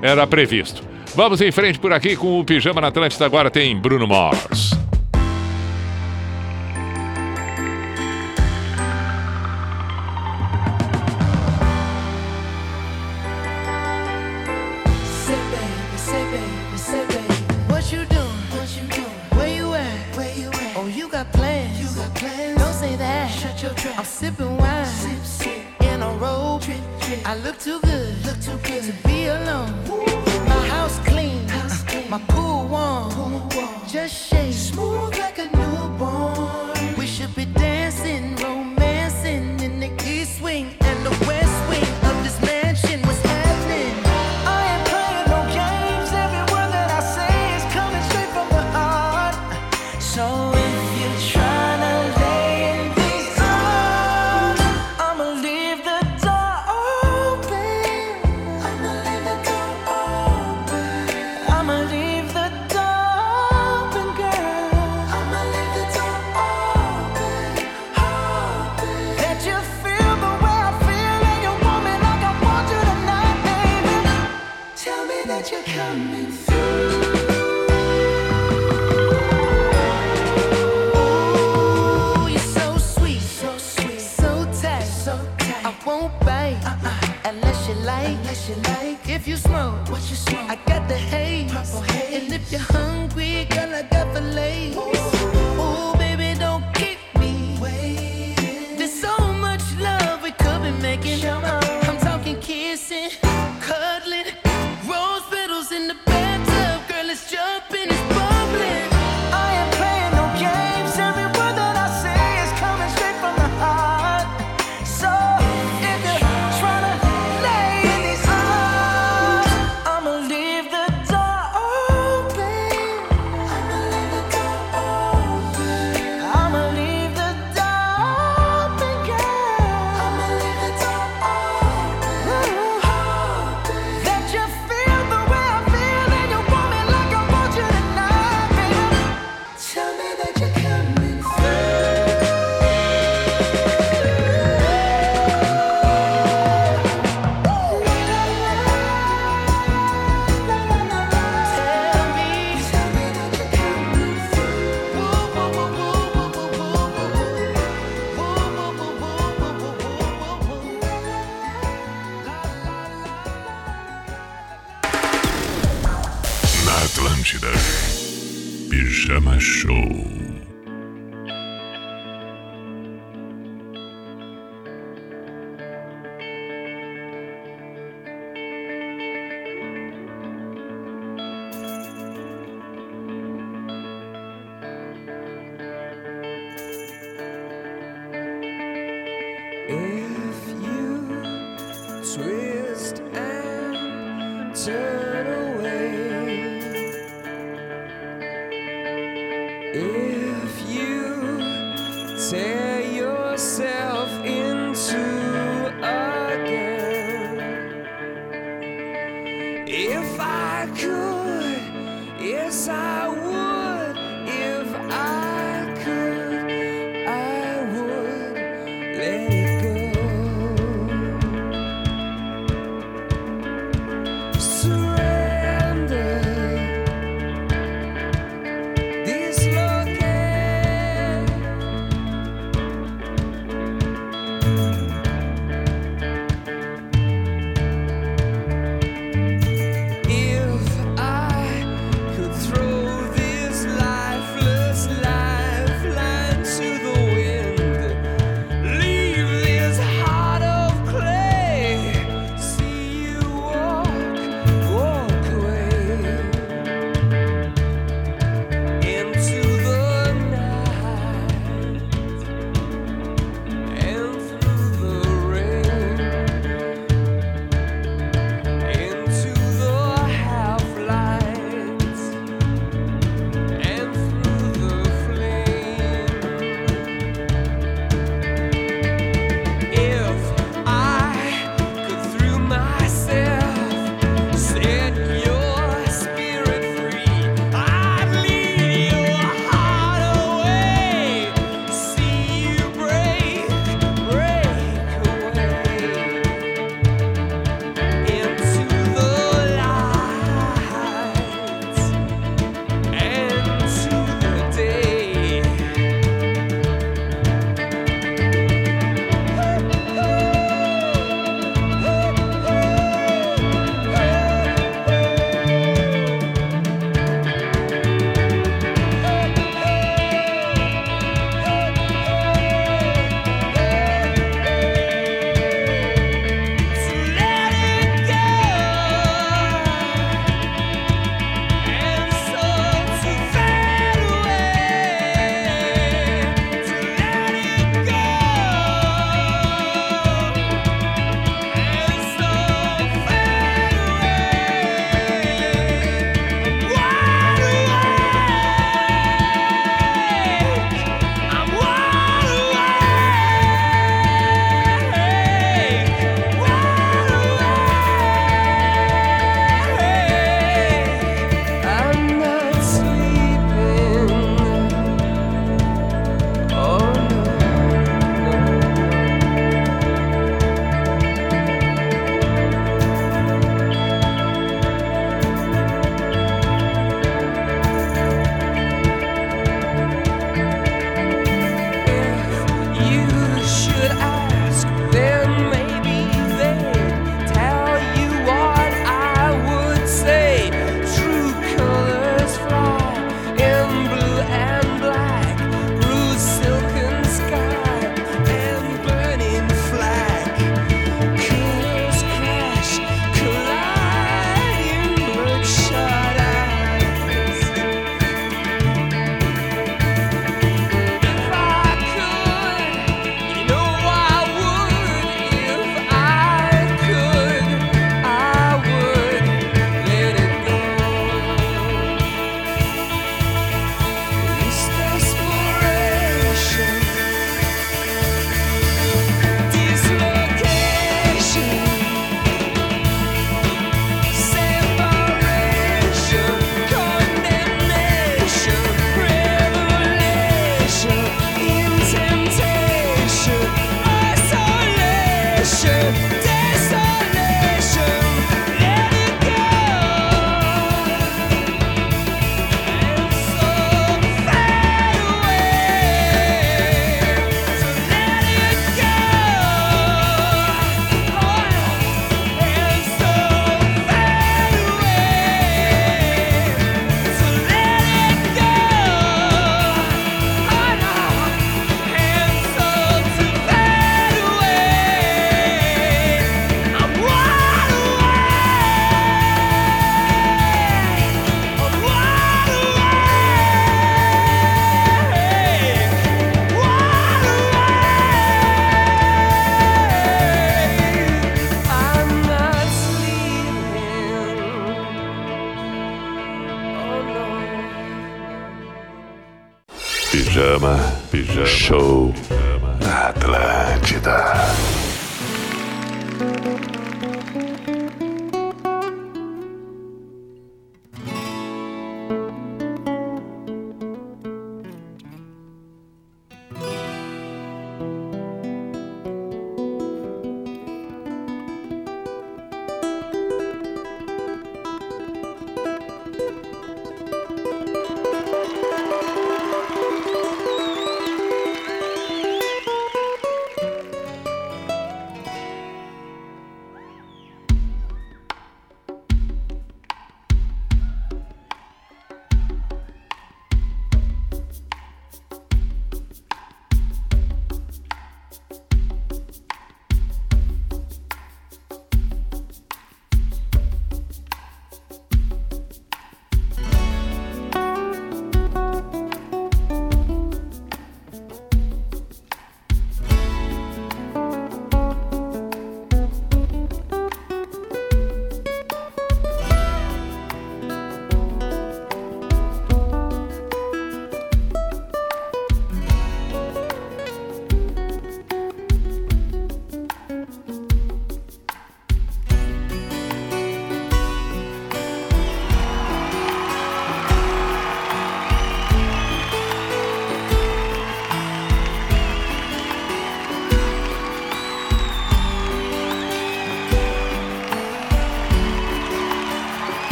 Era 0.00 0.26
previsto. 0.26 0.82
Vamos 1.14 1.40
em 1.40 1.50
frente 1.50 1.78
por 1.78 1.92
aqui 1.92 2.16
com 2.16 2.40
o 2.40 2.44
Pijama 2.44 2.80
na 2.80 2.88
Atlântida. 2.88 3.24
Agora 3.24 3.50
tem 3.50 3.76
Bruno 3.76 4.06
Mars. 4.06 4.65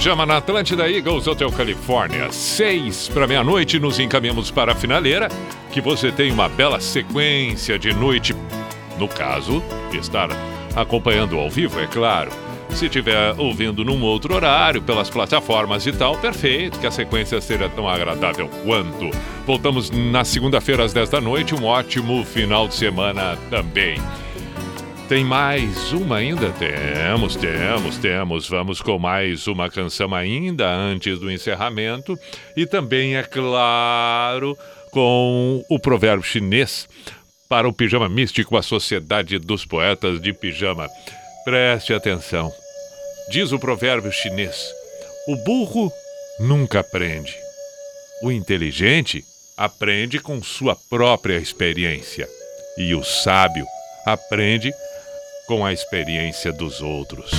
Pijama 0.00 0.24
na 0.24 0.38
Atlântida 0.38 0.90
Eagles 0.90 1.26
Hotel 1.26 1.52
Califórnia. 1.52 2.32
Seis 2.32 3.06
para 3.06 3.26
meia-noite, 3.26 3.78
nos 3.78 3.98
encaminhamos 3.98 4.50
para 4.50 4.72
a 4.72 4.74
finaleira. 4.74 5.28
Que 5.70 5.78
você 5.78 6.10
tem 6.10 6.32
uma 6.32 6.48
bela 6.48 6.80
sequência 6.80 7.78
de 7.78 7.92
noite. 7.92 8.34
No 8.98 9.06
caso, 9.06 9.62
estar 9.92 10.30
acompanhando 10.74 11.38
ao 11.38 11.50
vivo, 11.50 11.78
é 11.78 11.86
claro. 11.86 12.30
Se 12.70 12.86
estiver 12.86 13.34
ouvindo 13.36 13.84
num 13.84 14.02
outro 14.02 14.34
horário, 14.34 14.80
pelas 14.80 15.10
plataformas 15.10 15.86
e 15.86 15.92
tal, 15.92 16.16
perfeito, 16.16 16.78
que 16.78 16.86
a 16.86 16.90
sequência 16.90 17.38
seja 17.38 17.68
tão 17.68 17.86
agradável 17.86 18.48
quanto. 18.64 19.10
Voltamos 19.46 19.90
na 19.90 20.24
segunda-feira 20.24 20.82
às 20.82 20.94
10 20.94 21.10
da 21.10 21.20
noite, 21.20 21.54
um 21.54 21.66
ótimo 21.66 22.24
final 22.24 22.66
de 22.66 22.74
semana 22.74 23.36
também. 23.50 24.00
Tem 25.10 25.24
mais 25.24 25.90
uma 25.90 26.18
ainda? 26.18 26.52
Temos, 26.52 27.34
temos, 27.34 27.98
temos. 27.98 28.48
Vamos 28.48 28.80
com 28.80 28.96
mais 28.96 29.48
uma 29.48 29.68
canção 29.68 30.14
ainda 30.14 30.72
antes 30.72 31.18
do 31.18 31.28
encerramento. 31.28 32.16
E 32.56 32.64
também, 32.64 33.16
é 33.16 33.24
claro, 33.24 34.56
com 34.92 35.64
o 35.68 35.80
provérbio 35.80 36.22
chinês 36.22 36.88
para 37.48 37.68
o 37.68 37.72
pijama 37.72 38.08
místico, 38.08 38.56
a 38.56 38.62
Sociedade 38.62 39.36
dos 39.40 39.64
Poetas 39.64 40.20
de 40.20 40.32
Pijama. 40.32 40.88
Preste 41.44 41.92
atenção. 41.92 42.52
Diz 43.32 43.50
o 43.50 43.58
provérbio 43.58 44.12
chinês: 44.12 44.64
o 45.26 45.34
burro 45.38 45.90
nunca 46.38 46.78
aprende. 46.78 47.34
O 48.22 48.30
inteligente 48.30 49.24
aprende 49.56 50.20
com 50.20 50.40
sua 50.40 50.76
própria 50.88 51.36
experiência. 51.36 52.28
E 52.78 52.94
o 52.94 53.02
sábio 53.02 53.66
aprende 54.06 54.72
com 55.50 55.66
a 55.66 55.72
experiência 55.72 56.52
dos 56.52 56.80
outros. 56.80 57.32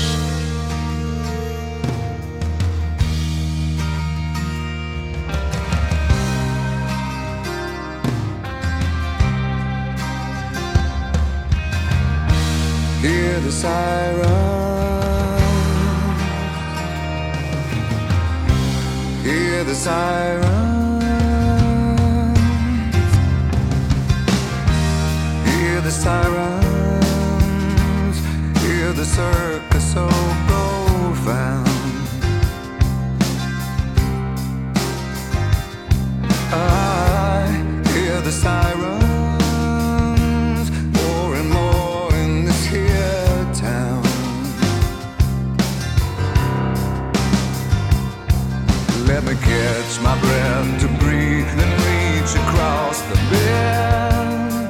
Hear 13.01 13.39
the 13.39 13.49
sirens. 13.49 14.25
Hear 19.23 19.63
the 19.63 19.73
sirens. 19.73 20.43
Hear 25.45 25.81
the. 25.81 26.70
the 29.01 29.07
circus 29.07 29.93
so 29.93 30.07
profound. 30.47 31.67
I 36.53 37.47
hear 37.93 38.21
the 38.21 38.31
sirens 38.31 39.01
more 40.99 41.35
and 41.35 41.49
more 41.49 42.13
in 42.13 42.45
this 42.45 42.63
here 42.67 43.47
town. 43.55 44.03
Let 49.07 49.23
me 49.23 49.33
catch 49.33 49.99
my 50.01 50.15
breath 50.19 50.79
to 50.81 50.87
breathe 51.03 51.59
and 51.63 51.73
reach 51.87 52.35
across 52.43 53.01
the 53.09 53.17
bed 53.31 54.69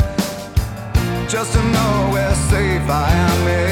just 1.27 1.51
to 1.51 1.61
know 1.75 2.09
where 2.13 2.35
safe 2.49 2.89
I 2.89 3.09
am. 3.11 3.70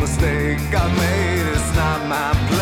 mistake 0.00 0.58
I 0.74 0.88
made. 0.96 1.52
It's 1.52 1.76
not 1.76 2.08
my 2.08 2.32
place. 2.48 2.59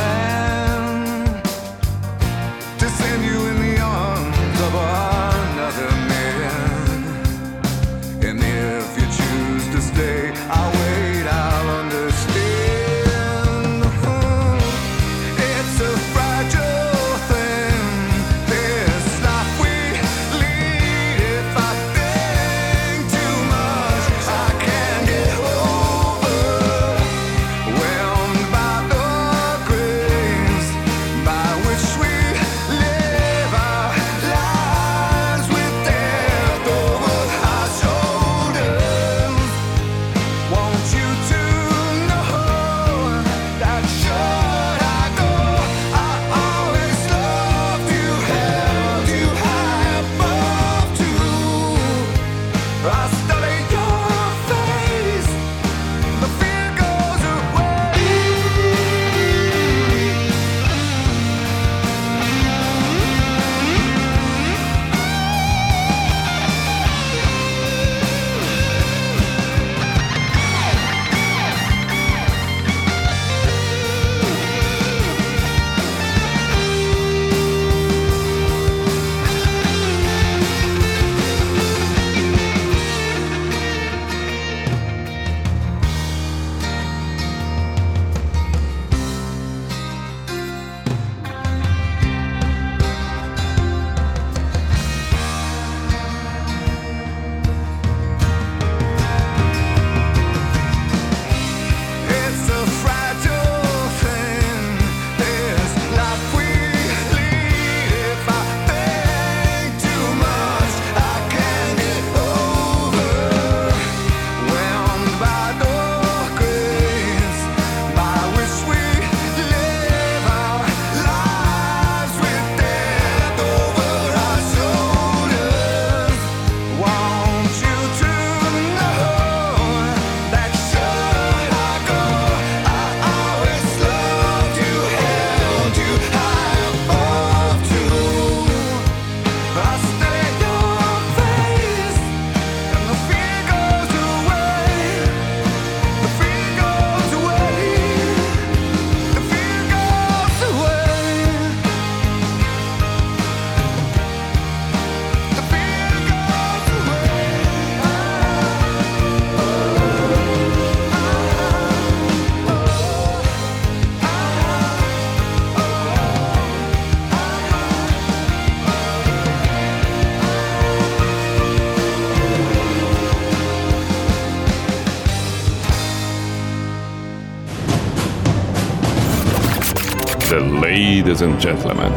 Ladies 181.09 181.22
and 181.22 181.40
gentlemen, 181.40 181.90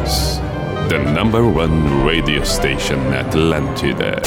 the 0.88 0.98
number 1.12 1.46
one 1.46 2.02
radio 2.02 2.42
station 2.44 2.98
Atlantida. 3.12 4.22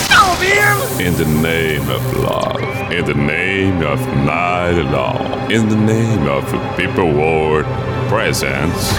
In 1.01 1.15
the 1.15 1.25
name 1.41 1.89
of 1.89 2.17
love, 2.17 2.91
in 2.91 3.03
the 3.03 3.15
name 3.15 3.81
of 3.81 3.99
night 4.23 4.79
long, 4.91 5.51
in 5.51 5.69
the 5.69 5.75
name 5.75 6.27
of 6.27 6.45
people 6.77 7.11
world 7.11 7.65
presents. 8.09 8.93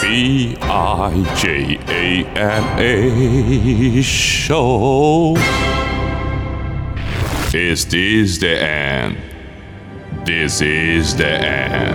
B 0.00 0.56
I 0.62 1.12
J 1.36 1.78
A 1.86 2.26
N 2.36 2.64
A 2.80 4.02
show. 4.02 5.36
Is 7.54 7.86
this 7.86 8.38
the 8.38 8.60
end? 8.60 9.16
This 10.26 10.60
is 10.60 11.14
the 11.14 11.28
end. 11.28 11.91